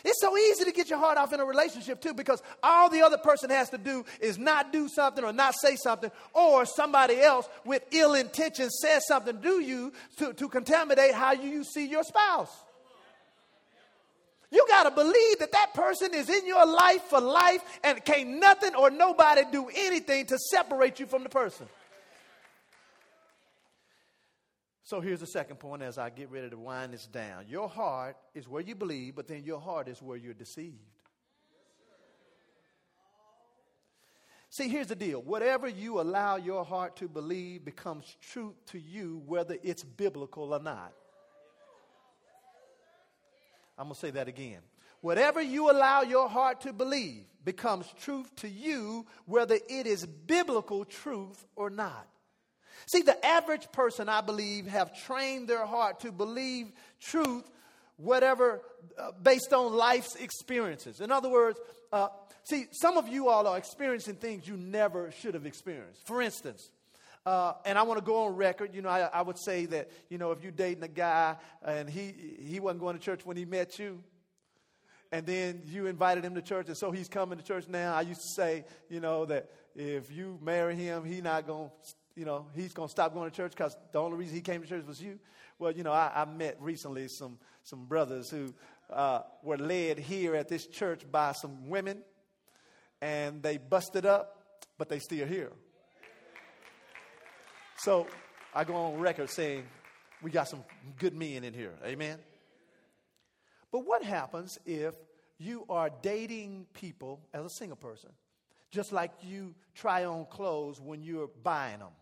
It's 0.04 0.20
so 0.20 0.36
easy 0.36 0.64
to 0.64 0.72
get 0.72 0.90
your 0.90 0.98
heart 0.98 1.18
off 1.18 1.32
in 1.32 1.40
a 1.40 1.44
relationship 1.44 2.00
too 2.00 2.14
because 2.14 2.40
all 2.62 2.88
the 2.88 3.02
other 3.02 3.18
person 3.18 3.50
has 3.50 3.70
to 3.70 3.78
do 3.78 4.04
is 4.20 4.38
not 4.38 4.72
do 4.72 4.88
something 4.88 5.24
or 5.24 5.32
not 5.32 5.54
say 5.60 5.74
something, 5.74 6.10
or 6.34 6.64
somebody 6.66 7.20
else 7.20 7.48
with 7.64 7.82
ill 7.90 8.14
intentions 8.14 8.78
says 8.80 9.04
something 9.08 9.40
to 9.40 9.60
you 9.60 9.92
to, 10.18 10.32
to 10.34 10.48
contaminate 10.48 11.14
how 11.14 11.32
you 11.32 11.64
see 11.64 11.88
your 11.88 12.04
spouse. 12.04 12.52
You 14.50 14.64
got 14.68 14.84
to 14.84 14.90
believe 14.90 15.38
that 15.40 15.52
that 15.52 15.74
person 15.74 16.14
is 16.14 16.30
in 16.30 16.46
your 16.46 16.64
life 16.64 17.02
for 17.02 17.20
life 17.20 17.62
and 17.84 18.02
can't 18.04 18.38
nothing 18.40 18.74
or 18.74 18.90
nobody 18.90 19.42
do 19.52 19.68
anything 19.74 20.26
to 20.26 20.38
separate 20.38 20.98
you 20.98 21.06
from 21.06 21.22
the 21.22 21.28
person. 21.28 21.66
So 24.84 25.02
here's 25.02 25.20
the 25.20 25.26
second 25.26 25.56
point 25.56 25.82
as 25.82 25.98
I 25.98 26.08
get 26.08 26.30
ready 26.30 26.48
to 26.48 26.56
wind 26.56 26.94
this 26.94 27.06
down. 27.06 27.44
Your 27.46 27.68
heart 27.68 28.16
is 28.34 28.48
where 28.48 28.62
you 28.62 28.74
believe, 28.74 29.16
but 29.16 29.28
then 29.28 29.44
your 29.44 29.60
heart 29.60 29.86
is 29.86 30.00
where 30.00 30.16
you're 30.16 30.32
deceived. 30.32 30.78
See, 34.48 34.68
here's 34.68 34.86
the 34.86 34.96
deal. 34.96 35.20
Whatever 35.20 35.68
you 35.68 36.00
allow 36.00 36.36
your 36.36 36.64
heart 36.64 36.96
to 36.96 37.08
believe 37.08 37.66
becomes 37.66 38.16
truth 38.32 38.54
to 38.68 38.78
you, 38.78 39.22
whether 39.26 39.58
it's 39.62 39.84
biblical 39.84 40.54
or 40.54 40.58
not. 40.58 40.94
I'm 43.78 43.84
going 43.84 43.94
to 43.94 44.00
say 44.00 44.10
that 44.10 44.28
again. 44.28 44.58
Whatever 45.00 45.40
you 45.40 45.70
allow 45.70 46.02
your 46.02 46.28
heart 46.28 46.62
to 46.62 46.72
believe 46.72 47.24
becomes 47.44 47.86
truth 48.02 48.34
to 48.36 48.48
you, 48.48 49.06
whether 49.26 49.54
it 49.54 49.86
is 49.86 50.04
biblical 50.04 50.84
truth 50.84 51.46
or 51.54 51.70
not. 51.70 52.06
See, 52.88 53.02
the 53.02 53.24
average 53.24 53.70
person, 53.70 54.08
I 54.08 54.20
believe, 54.20 54.66
have 54.66 54.98
trained 55.04 55.46
their 55.46 55.64
heart 55.64 56.00
to 56.00 56.10
believe 56.10 56.72
truth, 57.00 57.48
whatever, 57.96 58.62
uh, 58.98 59.12
based 59.22 59.52
on 59.52 59.72
life's 59.72 60.16
experiences. 60.16 61.00
In 61.00 61.12
other 61.12 61.28
words, 61.28 61.60
uh, 61.92 62.08
see, 62.44 62.66
some 62.72 62.96
of 62.96 63.08
you 63.08 63.28
all 63.28 63.46
are 63.46 63.58
experiencing 63.58 64.16
things 64.16 64.48
you 64.48 64.56
never 64.56 65.12
should 65.12 65.34
have 65.34 65.46
experienced. 65.46 66.06
For 66.06 66.20
instance, 66.20 66.70
uh, 67.28 67.52
and 67.66 67.76
I 67.76 67.82
want 67.82 67.98
to 67.98 68.04
go 68.04 68.24
on 68.24 68.36
record. 68.36 68.74
You 68.74 68.80
know, 68.80 68.88
I, 68.88 69.00
I, 69.00 69.20
would 69.20 69.36
say 69.36 69.66
that, 69.66 69.90
you 70.08 70.16
know, 70.16 70.32
if 70.32 70.42
you're 70.42 70.50
dating 70.50 70.82
a 70.82 70.88
guy 70.88 71.36
and 71.62 71.88
he, 71.90 72.14
he 72.40 72.58
wasn't 72.58 72.80
going 72.80 72.96
to 72.96 73.02
church 73.02 73.26
when 73.26 73.36
he 73.36 73.44
met 73.44 73.78
you, 73.78 74.02
and 75.12 75.26
then 75.26 75.60
you 75.66 75.88
invited 75.88 76.24
him 76.24 76.34
to 76.36 76.40
church, 76.40 76.68
and 76.68 76.76
so 76.76 76.90
he's 76.90 77.06
coming 77.06 77.36
to 77.36 77.44
church 77.44 77.68
now, 77.68 77.94
I 77.94 78.00
used 78.00 78.22
to 78.22 78.28
say, 78.28 78.64
you 78.88 79.00
know, 79.00 79.26
that 79.26 79.50
if 79.76 80.10
you 80.10 80.38
marry 80.40 80.74
him, 80.74 81.04
he 81.04 81.20
not 81.20 81.46
going 81.46 81.68
to, 81.68 81.94
you 82.16 82.24
know, 82.24 82.46
he's 82.54 82.72
going 82.72 82.88
to 82.88 82.90
stop 82.90 83.12
going 83.12 83.28
to 83.30 83.36
church 83.36 83.52
because 83.52 83.76
the 83.92 83.98
only 83.98 84.16
reason 84.16 84.34
he 84.34 84.40
came 84.40 84.62
to 84.62 84.66
church 84.66 84.86
was 84.86 85.02
you. 85.02 85.18
Well, 85.58 85.72
you 85.72 85.82
know, 85.82 85.92
I, 85.92 86.10
I 86.14 86.24
met 86.24 86.56
recently 86.62 87.08
some, 87.08 87.38
some 87.62 87.84
brothers 87.84 88.30
who 88.30 88.54
uh, 88.90 89.20
were 89.42 89.58
led 89.58 89.98
here 89.98 90.34
at 90.34 90.48
this 90.48 90.66
church 90.66 91.02
by 91.12 91.32
some 91.32 91.68
women, 91.68 91.98
and 93.02 93.42
they 93.42 93.58
busted 93.58 94.06
up, 94.06 94.64
but 94.78 94.88
they 94.88 94.98
still 94.98 95.26
here. 95.26 95.52
So 97.78 98.08
I 98.52 98.64
go 98.64 98.74
on 98.74 98.98
record 98.98 99.30
saying 99.30 99.62
we 100.20 100.32
got 100.32 100.48
some 100.48 100.64
good 100.98 101.14
men 101.14 101.44
in 101.44 101.54
here. 101.54 101.74
Amen. 101.84 102.18
But 103.70 103.86
what 103.86 104.02
happens 104.02 104.58
if 104.66 104.94
you 105.38 105.64
are 105.70 105.88
dating 106.02 106.66
people 106.74 107.20
as 107.32 107.44
a 107.44 107.50
single 107.50 107.76
person, 107.76 108.10
just 108.72 108.92
like 108.92 109.12
you 109.22 109.54
try 109.76 110.04
on 110.06 110.26
clothes 110.26 110.80
when 110.80 111.04
you're 111.04 111.30
buying 111.44 111.78
them? 111.78 111.92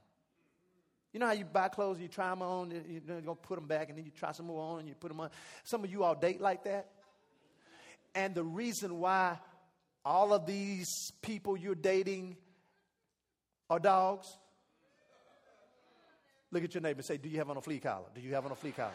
You 1.13 1.21
know 1.21 1.27
how 1.27 1.33
you 1.33 1.45
buy 1.45 1.69
clothes, 1.69 2.01
you 2.01 2.09
try 2.09 2.31
them 2.31 2.41
on, 2.41 2.71
you're 2.71 3.01
going 3.01 3.23
to 3.23 3.35
put 3.35 3.57
them 3.57 3.67
back, 3.67 3.91
and 3.91 3.99
then 3.99 4.05
you 4.07 4.11
try 4.11 4.33
some 4.33 4.47
more 4.47 4.63
on, 4.63 4.81
and 4.81 4.89
you 4.89 4.95
put 4.95 5.09
them 5.09 5.21
on. 5.21 5.29
Some 5.65 5.85
of 5.85 5.91
you 5.91 6.05
all 6.05 6.15
date 6.15 6.41
like 6.41 6.65
that. 6.65 6.89
And 8.15 8.35
the 8.35 8.45
reason 8.45 8.99
why 8.99 9.39
all 10.07 10.33
of 10.33 10.47
these 10.47 11.13
people 11.21 11.57
you're 11.57 11.75
dating 11.75 12.37
are 13.69 13.79
dogs 13.79 14.27
Look 16.51 16.65
at 16.65 16.75
your 16.75 16.83
neighbor 16.83 16.99
and 16.99 17.05
say, 17.05 17.17
Do 17.17 17.29
you 17.29 17.39
have 17.39 17.51
on 17.51 17.57
a 17.57 17.61
flea 17.61 17.79
collar? 17.79 18.07
Do 18.15 18.21
you 18.21 18.35
have 18.35 18.45
on 18.45 18.53
a 18.53 18.57
flea 18.57 18.73
collar? 18.73 18.93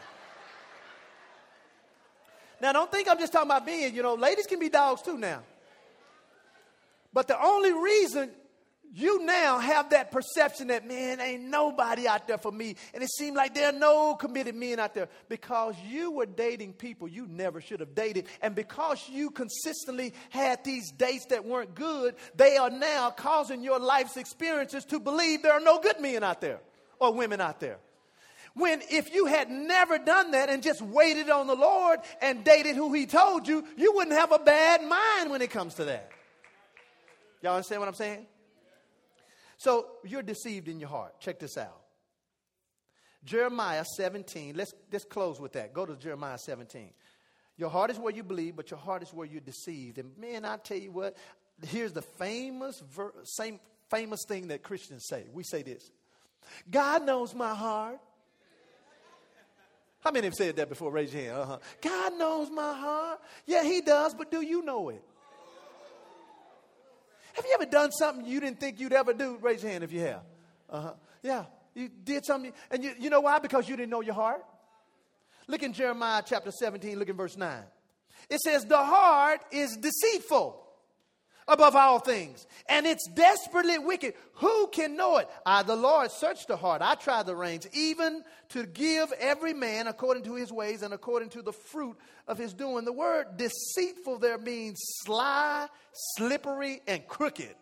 now, 2.60 2.72
don't 2.72 2.90
think 2.90 3.08
I'm 3.08 3.18
just 3.18 3.32
talking 3.32 3.50
about 3.50 3.66
being, 3.66 3.94
you 3.94 4.02
know, 4.02 4.14
ladies 4.14 4.46
can 4.46 4.58
be 4.58 4.68
dogs 4.68 5.02
too 5.02 5.18
now. 5.18 5.42
But 7.12 7.28
the 7.28 7.40
only 7.42 7.72
reason 7.72 8.30
you 8.94 9.24
now 9.24 9.58
have 9.58 9.90
that 9.90 10.10
perception 10.10 10.68
that, 10.68 10.86
man, 10.86 11.20
ain't 11.20 11.44
nobody 11.44 12.06
out 12.06 12.26
there 12.28 12.36
for 12.36 12.52
me. 12.52 12.76
And 12.92 13.02
it 13.02 13.10
seemed 13.10 13.36
like 13.36 13.54
there 13.54 13.68
are 13.70 13.78
no 13.78 14.14
committed 14.14 14.54
men 14.54 14.78
out 14.78 14.94
there 14.94 15.08
because 15.28 15.74
you 15.86 16.10
were 16.10 16.26
dating 16.26 16.74
people 16.74 17.08
you 17.08 17.26
never 17.26 17.60
should 17.60 17.80
have 17.80 17.94
dated. 17.94 18.26
And 18.42 18.54
because 18.54 19.08
you 19.10 19.30
consistently 19.30 20.12
had 20.28 20.62
these 20.62 20.90
dates 20.92 21.26
that 21.26 21.44
weren't 21.44 21.74
good, 21.74 22.16
they 22.34 22.58
are 22.58 22.70
now 22.70 23.10
causing 23.10 23.62
your 23.62 23.78
life's 23.78 24.18
experiences 24.18 24.84
to 24.86 25.00
believe 25.00 25.42
there 25.42 25.54
are 25.54 25.60
no 25.60 25.80
good 25.80 26.00
men 26.00 26.22
out 26.22 26.40
there 26.40 26.60
or 27.02 27.12
women 27.12 27.40
out 27.40 27.58
there. 27.58 27.78
When 28.54 28.80
if 28.90 29.12
you 29.12 29.26
had 29.26 29.50
never 29.50 29.98
done 29.98 30.32
that 30.32 30.48
and 30.50 30.62
just 30.62 30.82
waited 30.82 31.30
on 31.30 31.46
the 31.46 31.54
Lord 31.54 32.00
and 32.20 32.44
dated 32.44 32.76
who 32.76 32.92
He 32.92 33.06
told 33.06 33.48
you, 33.48 33.64
you 33.76 33.92
wouldn't 33.94 34.16
have 34.16 34.30
a 34.30 34.38
bad 34.38 34.82
mind 34.86 35.30
when 35.30 35.42
it 35.42 35.50
comes 35.50 35.74
to 35.74 35.84
that. 35.86 36.10
Y'all 37.42 37.54
understand 37.54 37.80
what 37.80 37.88
I'm 37.88 37.94
saying? 37.94 38.26
So 39.56 39.86
you're 40.04 40.22
deceived 40.22 40.68
in 40.68 40.80
your 40.80 40.90
heart. 40.90 41.18
Check 41.18 41.40
this 41.40 41.56
out. 41.56 41.80
Jeremiah 43.24 43.84
17. 43.96 44.56
Let's, 44.56 44.74
let's 44.92 45.04
close 45.04 45.40
with 45.40 45.52
that. 45.52 45.72
Go 45.72 45.86
to 45.86 45.96
Jeremiah 45.96 46.38
17. 46.38 46.90
Your 47.56 47.68
heart 47.68 47.90
is 47.90 47.98
where 47.98 48.12
you 48.12 48.22
believe, 48.22 48.56
but 48.56 48.70
your 48.70 48.80
heart 48.80 49.02
is 49.02 49.14
where 49.14 49.26
you're 49.26 49.40
deceived. 49.40 49.98
And 49.98 50.16
man, 50.18 50.44
I 50.44 50.56
tell 50.56 50.78
you 50.78 50.90
what, 50.90 51.16
here's 51.66 51.92
the 51.92 52.02
famous, 52.02 52.80
ver- 52.80 53.14
same 53.24 53.60
famous 53.90 54.24
thing 54.26 54.48
that 54.48 54.62
Christians 54.62 55.06
say. 55.08 55.26
We 55.32 55.44
say 55.44 55.62
this 55.62 55.90
God 56.70 57.04
knows 57.04 57.34
my 57.34 57.54
heart. 57.54 57.98
How 60.00 60.10
many 60.10 60.26
have 60.26 60.34
said 60.34 60.56
that 60.56 60.68
before? 60.68 60.90
Raise 60.90 61.14
your 61.14 61.22
hand. 61.22 61.36
Uh-huh. 61.36 61.58
God 61.80 62.18
knows 62.18 62.50
my 62.50 62.74
heart. 62.74 63.20
Yeah, 63.46 63.62
He 63.62 63.80
does, 63.80 64.14
but 64.14 64.30
do 64.30 64.42
you 64.42 64.62
know 64.62 64.88
it? 64.88 65.02
Have 67.34 67.44
you 67.46 67.54
ever 67.54 67.66
done 67.66 67.92
something 67.92 68.26
you 68.26 68.40
didn't 68.40 68.60
think 68.60 68.78
you'd 68.80 68.92
ever 68.92 69.14
do? 69.14 69.38
Raise 69.40 69.62
your 69.62 69.72
hand 69.72 69.84
if 69.84 69.92
you 69.92 70.00
have. 70.00 70.22
Uh-huh. 70.68 70.94
Yeah, 71.22 71.44
you 71.74 71.88
did 71.88 72.26
something, 72.26 72.52
and 72.70 72.82
you, 72.82 72.92
you 72.98 73.10
know 73.10 73.20
why? 73.20 73.38
Because 73.38 73.68
you 73.68 73.76
didn't 73.76 73.90
know 73.90 74.00
your 74.00 74.14
heart. 74.14 74.44
Look 75.46 75.62
in 75.62 75.72
Jeremiah 75.72 76.22
chapter 76.24 76.50
17, 76.50 76.98
look 76.98 77.08
in 77.08 77.16
verse 77.16 77.36
9. 77.36 77.62
It 78.28 78.40
says, 78.40 78.64
The 78.64 78.76
heart 78.76 79.40
is 79.50 79.76
deceitful 79.76 80.61
above 81.48 81.74
all 81.74 81.98
things, 81.98 82.46
and 82.68 82.86
it's 82.86 83.08
desperately 83.14 83.78
wicked. 83.78 84.14
Who 84.34 84.68
can 84.68 84.96
know 84.96 85.18
it? 85.18 85.28
I, 85.44 85.62
the 85.62 85.76
Lord, 85.76 86.10
search 86.10 86.46
the 86.46 86.56
heart. 86.56 86.82
I 86.82 86.94
try 86.94 87.22
the 87.22 87.34
reins, 87.34 87.66
even 87.72 88.22
to 88.50 88.64
give 88.64 89.12
every 89.18 89.54
man 89.54 89.86
according 89.86 90.24
to 90.24 90.34
his 90.34 90.52
ways 90.52 90.82
and 90.82 90.94
according 90.94 91.30
to 91.30 91.42
the 91.42 91.52
fruit 91.52 91.96
of 92.28 92.38
his 92.38 92.52
doing. 92.52 92.84
The 92.84 92.92
word 92.92 93.36
deceitful 93.36 94.18
there 94.18 94.38
means 94.38 94.78
sly, 95.04 95.68
slippery, 96.16 96.80
and 96.86 97.06
crooked. 97.06 97.54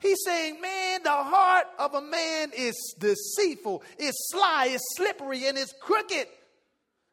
He's 0.00 0.18
saying, 0.24 0.60
man, 0.60 1.02
the 1.02 1.10
heart 1.10 1.66
of 1.78 1.94
a 1.94 2.00
man 2.00 2.52
is 2.56 2.94
deceitful, 2.98 3.82
it's 3.98 4.30
sly, 4.30 4.68
it's 4.70 4.84
slippery, 4.96 5.46
and 5.46 5.58
it's 5.58 5.74
crooked 5.80 6.28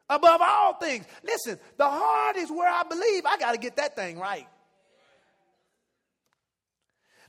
above 0.08 0.40
all 0.40 0.74
things. 0.74 1.04
Listen, 1.24 1.58
the 1.78 1.88
heart 1.88 2.36
is 2.36 2.50
where 2.50 2.72
I 2.72 2.84
believe. 2.84 3.26
I 3.26 3.38
got 3.38 3.52
to 3.52 3.58
get 3.58 3.76
that 3.76 3.96
thing 3.96 4.18
right. 4.18 4.46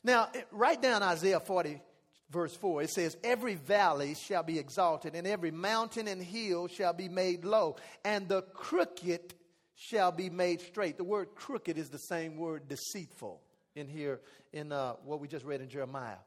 Now, 0.07 0.29
write 0.53 0.81
down 0.81 1.03
Isaiah 1.03 1.41
40, 1.41 1.81
verse 2.29 2.55
4. 2.55 2.83
It 2.83 2.91
says, 2.91 3.17
Every 3.25 3.55
valley 3.55 4.15
shall 4.15 4.41
be 4.41 4.57
exalted, 4.57 5.15
and 5.15 5.27
every 5.27 5.51
mountain 5.51 6.07
and 6.07 6.23
hill 6.23 6.69
shall 6.69 6.93
be 6.93 7.09
made 7.09 7.43
low, 7.43 7.75
and 8.05 8.29
the 8.29 8.41
crooked 8.41 9.33
shall 9.75 10.13
be 10.13 10.29
made 10.29 10.61
straight. 10.61 10.95
The 10.95 11.03
word 11.03 11.35
crooked 11.35 11.77
is 11.77 11.89
the 11.89 11.97
same 11.97 12.37
word 12.37 12.69
deceitful 12.69 13.41
in 13.75 13.89
here 13.89 14.21
in 14.53 14.71
uh, 14.71 14.93
what 15.03 15.19
we 15.19 15.27
just 15.27 15.43
read 15.43 15.59
in 15.59 15.67
Jeremiah. 15.67 16.19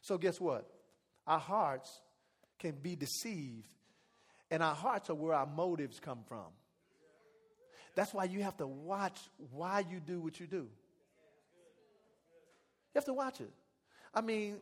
So, 0.00 0.16
guess 0.16 0.40
what? 0.40 0.70
Our 1.26 1.40
hearts 1.40 1.90
can 2.60 2.76
be 2.76 2.94
deceived, 2.94 3.74
and 4.48 4.62
our 4.62 4.76
hearts 4.76 5.10
are 5.10 5.16
where 5.16 5.34
our 5.34 5.44
motives 5.44 5.98
come 5.98 6.20
from. 6.28 6.46
That's 7.96 8.14
why 8.14 8.26
you 8.26 8.44
have 8.44 8.58
to 8.58 8.68
watch 8.68 9.18
why 9.50 9.84
you 9.90 9.98
do 9.98 10.20
what 10.20 10.38
you 10.38 10.46
do. 10.46 10.68
You 12.94 12.98
have 12.98 13.04
to 13.04 13.12
watch 13.12 13.40
it. 13.40 13.50
I 14.14 14.20
mean, 14.20 14.56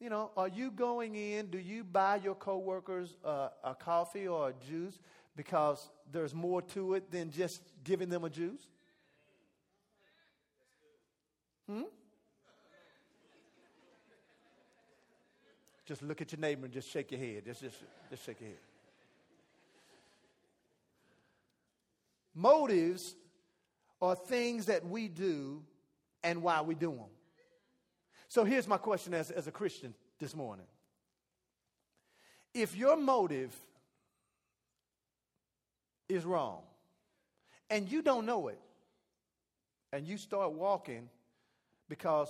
you 0.00 0.10
know, 0.10 0.30
are 0.36 0.48
you 0.48 0.70
going 0.70 1.14
in? 1.14 1.46
Do 1.46 1.58
you 1.58 1.84
buy 1.84 2.16
your 2.16 2.34
coworkers 2.34 3.16
uh, 3.24 3.48
a 3.64 3.74
coffee 3.74 4.28
or 4.28 4.50
a 4.50 4.52
juice 4.68 4.98
because 5.36 5.90
there's 6.10 6.34
more 6.34 6.62
to 6.62 6.94
it 6.94 7.10
than 7.10 7.30
just 7.30 7.62
giving 7.84 8.08
them 8.08 8.24
a 8.24 8.30
juice? 8.30 8.66
Hmm? 11.68 11.82
Just 15.84 16.02
look 16.02 16.20
at 16.20 16.32
your 16.32 16.40
neighbor 16.40 16.64
and 16.66 16.72
just 16.72 16.90
shake 16.90 17.10
your 17.10 17.20
head. 17.20 17.44
Just, 17.46 17.62
just, 17.62 17.76
just 18.10 18.24
shake 18.24 18.40
your 18.40 18.50
head. 18.50 18.58
Motives 22.34 23.16
are 24.00 24.14
things 24.14 24.66
that 24.66 24.86
we 24.86 25.08
do 25.08 25.62
and 26.22 26.42
why 26.42 26.60
we 26.60 26.74
do 26.74 26.90
them. 26.90 27.06
So 28.28 28.44
here's 28.44 28.68
my 28.68 28.76
question 28.76 29.14
as, 29.14 29.30
as 29.30 29.46
a 29.46 29.50
Christian 29.50 29.94
this 30.18 30.36
morning. 30.36 30.66
If 32.54 32.76
your 32.76 32.96
motive 32.96 33.54
is 36.08 36.24
wrong 36.24 36.62
and 37.70 37.90
you 37.90 38.02
don't 38.02 38.26
know 38.26 38.48
it, 38.48 38.58
and 39.92 40.06
you 40.06 40.18
start 40.18 40.52
walking 40.52 41.08
because 41.88 42.28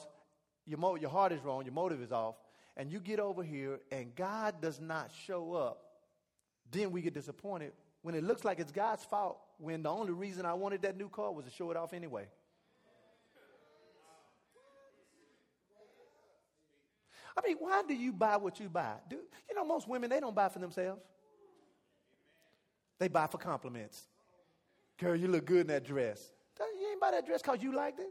your, 0.65 0.79
mo- 0.79 0.95
your 0.95 1.11
heart 1.11 1.33
is 1.33 1.43
wrong, 1.43 1.65
your 1.65 1.75
motive 1.75 2.01
is 2.01 2.13
off, 2.13 2.37
and 2.77 2.91
you 2.91 3.01
get 3.01 3.19
over 3.19 3.43
here 3.43 3.81
and 3.91 4.15
God 4.15 4.61
does 4.61 4.81
not 4.81 5.11
show 5.27 5.55
up, 5.55 5.83
then 6.71 6.93
we 6.93 7.01
get 7.03 7.15
disappointed 7.15 7.73
when 8.03 8.15
it 8.15 8.23
looks 8.23 8.45
like 8.45 8.61
it's 8.61 8.71
God's 8.71 9.05
fault 9.05 9.39
when 9.59 9.83
the 9.83 9.91
only 9.91 10.13
reason 10.13 10.47
I 10.47 10.55
wanted 10.55 10.83
that 10.83 10.97
new 10.97 11.09
car 11.09 11.33
was 11.33 11.45
to 11.47 11.51
show 11.51 11.71
it 11.73 11.77
off 11.77 11.93
anyway. 11.93 12.29
I 17.39 17.47
mean, 17.47 17.57
why 17.61 17.83
do 17.87 17.95
you 17.95 18.13
buy 18.13 18.37
what 18.37 18.59
you 18.59 18.69
buy? 18.69 18.95
Do, 19.09 19.17
you 19.49 19.55
know, 19.55 19.65
most 19.65 19.89
women, 19.89 20.11
they 20.11 20.19
don't 20.19 20.35
buy 20.35 20.49
for 20.49 20.59
themselves. 20.59 21.01
They 22.99 23.07
buy 23.07 23.29
for 23.29 23.39
compliments. 23.39 24.03
Girl, 24.99 25.15
you 25.15 25.29
look 25.29 25.45
good 25.45 25.61
in 25.61 25.67
that 25.69 25.85
dress. 25.85 26.33
You 26.59 26.89
ain't 26.91 27.01
buy 27.01 27.13
that 27.13 27.25
dress 27.25 27.41
because 27.41 27.63
you 27.63 27.73
liked 27.73 28.01
it? 28.01 28.11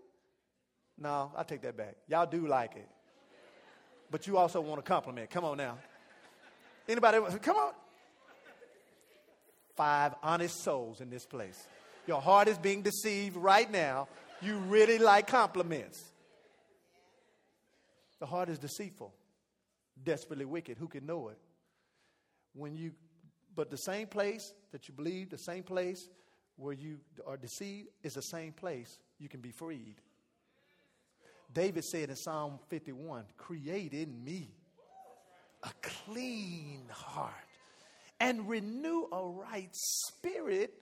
No, 0.97 1.31
i 1.35 1.43
take 1.43 1.61
that 1.63 1.75
back. 1.75 1.95
Y'all 2.07 2.25
do 2.25 2.47
like 2.47 2.75
it. 2.77 2.87
But 4.09 4.25
you 4.25 4.37
also 4.37 4.61
want 4.61 4.79
a 4.79 4.83
compliment. 4.83 5.29
Come 5.29 5.43
on 5.43 5.57
now. 5.57 5.77
Anybody? 6.87 7.19
Come 7.41 7.57
on. 7.57 7.73
Five 9.75 10.15
honest 10.23 10.63
souls 10.63 11.01
in 11.01 11.09
this 11.09 11.25
place. 11.25 11.67
Your 12.07 12.21
heart 12.21 12.47
is 12.47 12.57
being 12.57 12.81
deceived 12.81 13.35
right 13.35 13.69
now. 13.69 14.07
You 14.41 14.57
really 14.59 14.97
like 14.97 15.27
compliments. 15.27 16.01
The 18.19 18.25
heart 18.25 18.49
is 18.49 18.57
deceitful, 18.57 19.13
desperately 20.03 20.45
wicked. 20.45 20.77
Who 20.77 20.87
can 20.87 21.05
know 21.05 21.29
it? 21.29 21.37
When 22.53 22.75
you, 22.75 22.91
but 23.55 23.69
the 23.69 23.77
same 23.77 24.07
place 24.07 24.53
that 24.71 24.87
you 24.87 24.93
believe, 24.93 25.29
the 25.29 25.37
same 25.37 25.63
place 25.63 26.09
where 26.55 26.73
you 26.73 26.99
are 27.25 27.37
deceived, 27.37 27.89
is 28.03 28.13
the 28.15 28.21
same 28.21 28.53
place 28.53 28.99
you 29.19 29.29
can 29.29 29.41
be 29.41 29.51
freed. 29.51 29.95
David 31.53 31.85
said 31.85 32.09
in 32.09 32.15
Psalm 32.15 32.59
51 32.69 33.25
Create 33.37 33.93
in 33.93 34.23
me 34.23 34.49
a 35.63 35.69
clean 35.81 36.85
heart 36.91 37.33
and 38.19 38.47
renew 38.47 39.07
a 39.11 39.23
right 39.23 39.69
spirit 39.71 40.73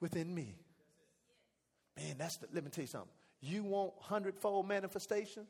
within 0.00 0.34
me. 0.34 0.56
Man, 1.96 2.16
that's 2.18 2.36
the, 2.38 2.48
let 2.52 2.64
me 2.64 2.70
tell 2.70 2.82
you 2.82 2.88
something. 2.88 3.10
You 3.40 3.62
want 3.62 3.92
hundredfold 4.00 4.66
manifestation? 4.66 5.46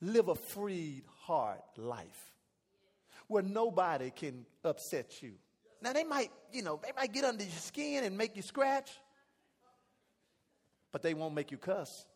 Live 0.00 0.28
a 0.28 0.34
freed 0.34 1.02
heart 1.22 1.62
life 1.76 2.32
where 3.28 3.42
nobody 3.42 4.10
can 4.10 4.44
upset 4.64 5.22
you. 5.22 5.32
Now, 5.82 5.92
they 5.92 6.04
might, 6.04 6.30
you 6.52 6.62
know, 6.62 6.80
they 6.82 6.92
might 6.96 7.12
get 7.12 7.24
under 7.24 7.44
your 7.44 7.52
skin 7.52 8.04
and 8.04 8.16
make 8.16 8.36
you 8.36 8.42
scratch, 8.42 8.90
but 10.92 11.02
they 11.02 11.14
won't 11.14 11.34
make 11.34 11.50
you 11.50 11.56
cuss. 11.56 12.06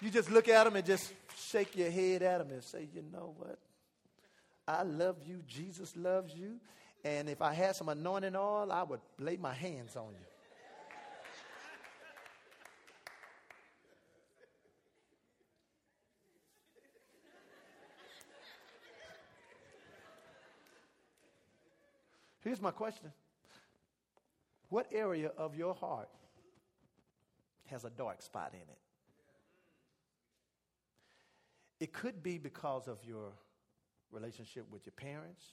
You 0.00 0.10
just 0.10 0.30
look 0.30 0.48
at 0.48 0.64
them 0.64 0.76
and 0.76 0.86
just 0.86 1.12
shake 1.36 1.76
your 1.76 1.90
head 1.90 2.22
at 2.22 2.38
them 2.38 2.50
and 2.50 2.62
say, 2.62 2.88
you 2.94 3.02
know 3.12 3.34
what? 3.36 3.58
I 4.66 4.82
love 4.82 5.16
you. 5.26 5.42
Jesus 5.46 5.96
loves 5.96 6.34
you. 6.34 6.56
And 7.04 7.28
if 7.28 7.42
I 7.42 7.52
had 7.52 7.76
some 7.76 7.88
anointing 7.88 8.36
oil, 8.36 8.70
I 8.70 8.82
would 8.82 9.00
lay 9.18 9.36
my 9.36 9.52
hands 9.52 9.96
on 9.96 10.12
you. 10.12 10.26
Here's 22.40 22.60
my 22.60 22.70
question 22.70 23.12
What 24.68 24.86
area 24.92 25.30
of 25.36 25.54
your 25.54 25.74
heart 25.74 26.08
has 27.66 27.84
a 27.84 27.90
dark 27.90 28.22
spot 28.22 28.52
in 28.54 28.60
it? 28.60 28.78
It 31.78 31.92
could 31.92 32.22
be 32.22 32.38
because 32.38 32.88
of 32.88 32.98
your 33.04 33.32
relationship 34.10 34.66
with 34.70 34.84
your 34.84 34.92
parents, 34.92 35.44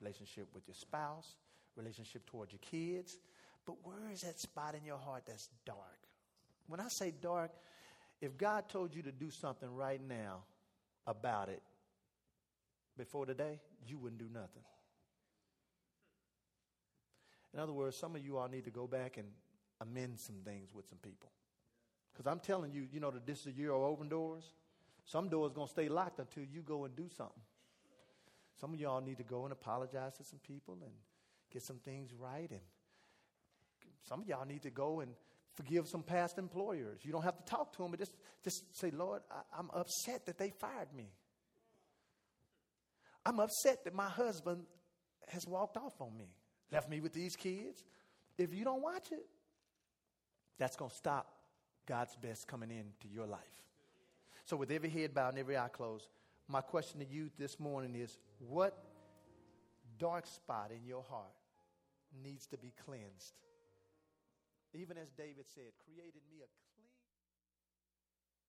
relationship 0.00 0.46
with 0.54 0.62
your 0.68 0.74
spouse, 0.74 1.36
relationship 1.76 2.24
toward 2.26 2.52
your 2.52 2.60
kids. 2.60 3.18
But 3.66 3.76
where 3.82 4.10
is 4.12 4.22
that 4.22 4.38
spot 4.38 4.74
in 4.74 4.84
your 4.84 4.98
heart 4.98 5.24
that's 5.26 5.48
dark? 5.64 5.78
When 6.66 6.80
I 6.80 6.88
say 6.88 7.12
dark, 7.20 7.50
if 8.20 8.36
God 8.36 8.68
told 8.68 8.94
you 8.94 9.02
to 9.02 9.12
do 9.12 9.30
something 9.30 9.74
right 9.74 10.00
now 10.06 10.44
about 11.06 11.48
it 11.48 11.62
before 12.96 13.26
today, 13.26 13.60
you 13.86 13.98
wouldn't 13.98 14.20
do 14.20 14.28
nothing. 14.32 14.62
In 17.54 17.60
other 17.60 17.72
words, 17.72 17.96
some 17.98 18.16
of 18.16 18.24
you 18.24 18.38
all 18.38 18.48
need 18.48 18.64
to 18.64 18.70
go 18.70 18.86
back 18.86 19.18
and 19.18 19.28
amend 19.80 20.18
some 20.18 20.36
things 20.44 20.70
with 20.74 20.88
some 20.88 20.98
people. 20.98 21.30
Because 22.12 22.30
I'm 22.30 22.40
telling 22.40 22.72
you, 22.72 22.86
you 22.90 23.00
know 23.00 23.10
that 23.10 23.26
this 23.26 23.40
is 23.40 23.46
a 23.48 23.52
year 23.52 23.72
of 23.72 23.82
open 23.82 24.08
doors. 24.08 24.44
Some 25.04 25.28
doors 25.28 25.52
going 25.52 25.66
to 25.66 25.72
stay 25.72 25.88
locked 25.88 26.18
until 26.18 26.44
you 26.44 26.62
go 26.62 26.84
and 26.84 26.94
do 26.94 27.08
something. 27.16 27.42
Some 28.60 28.74
of 28.74 28.80
y'all 28.80 29.00
need 29.00 29.16
to 29.18 29.24
go 29.24 29.44
and 29.44 29.52
apologize 29.52 30.16
to 30.18 30.24
some 30.24 30.38
people 30.46 30.78
and 30.82 30.92
get 31.52 31.62
some 31.62 31.78
things 31.78 32.10
right. 32.12 32.50
And 32.50 32.60
some 34.08 34.20
of 34.20 34.28
y'all 34.28 34.46
need 34.46 34.62
to 34.62 34.70
go 34.70 35.00
and 35.00 35.12
forgive 35.54 35.88
some 35.88 36.02
past 36.02 36.38
employers. 36.38 37.00
You 37.02 37.12
don't 37.12 37.24
have 37.24 37.36
to 37.36 37.44
talk 37.44 37.72
to 37.76 37.82
them, 37.82 37.90
but 37.90 38.00
just, 38.00 38.14
just 38.44 38.78
say, 38.78 38.90
Lord, 38.90 39.22
I, 39.30 39.58
I'm 39.58 39.70
upset 39.74 40.26
that 40.26 40.38
they 40.38 40.50
fired 40.50 40.92
me. 40.96 41.10
I'm 43.24 43.38
upset 43.40 43.84
that 43.84 43.94
my 43.94 44.08
husband 44.08 44.64
has 45.28 45.46
walked 45.46 45.76
off 45.76 46.00
on 46.00 46.16
me, 46.16 46.28
left 46.72 46.88
me 46.88 47.00
with 47.00 47.12
these 47.12 47.36
kids. 47.36 47.84
If 48.38 48.54
you 48.54 48.64
don't 48.64 48.82
watch 48.82 49.12
it, 49.12 49.26
that's 50.58 50.74
going 50.76 50.90
to 50.90 50.96
stop 50.96 51.32
God's 51.86 52.16
best 52.16 52.48
coming 52.48 52.70
into 52.70 53.12
your 53.12 53.26
life. 53.26 53.40
So, 54.44 54.56
with 54.56 54.70
every 54.70 54.88
head 54.88 55.14
bowed 55.14 55.30
and 55.30 55.38
every 55.38 55.56
eye 55.56 55.68
closed, 55.68 56.08
my 56.48 56.60
question 56.60 57.00
to 57.00 57.06
you 57.06 57.30
this 57.38 57.60
morning 57.60 57.94
is 57.94 58.18
what 58.38 58.76
dark 59.98 60.26
spot 60.26 60.70
in 60.70 60.84
your 60.86 61.02
heart 61.02 61.32
needs 62.24 62.46
to 62.48 62.56
be 62.56 62.72
cleansed? 62.84 63.34
Even 64.74 64.96
as 64.96 65.10
David 65.10 65.44
said, 65.54 65.72
created 65.84 66.22
me 66.30 66.38
a 66.42 66.48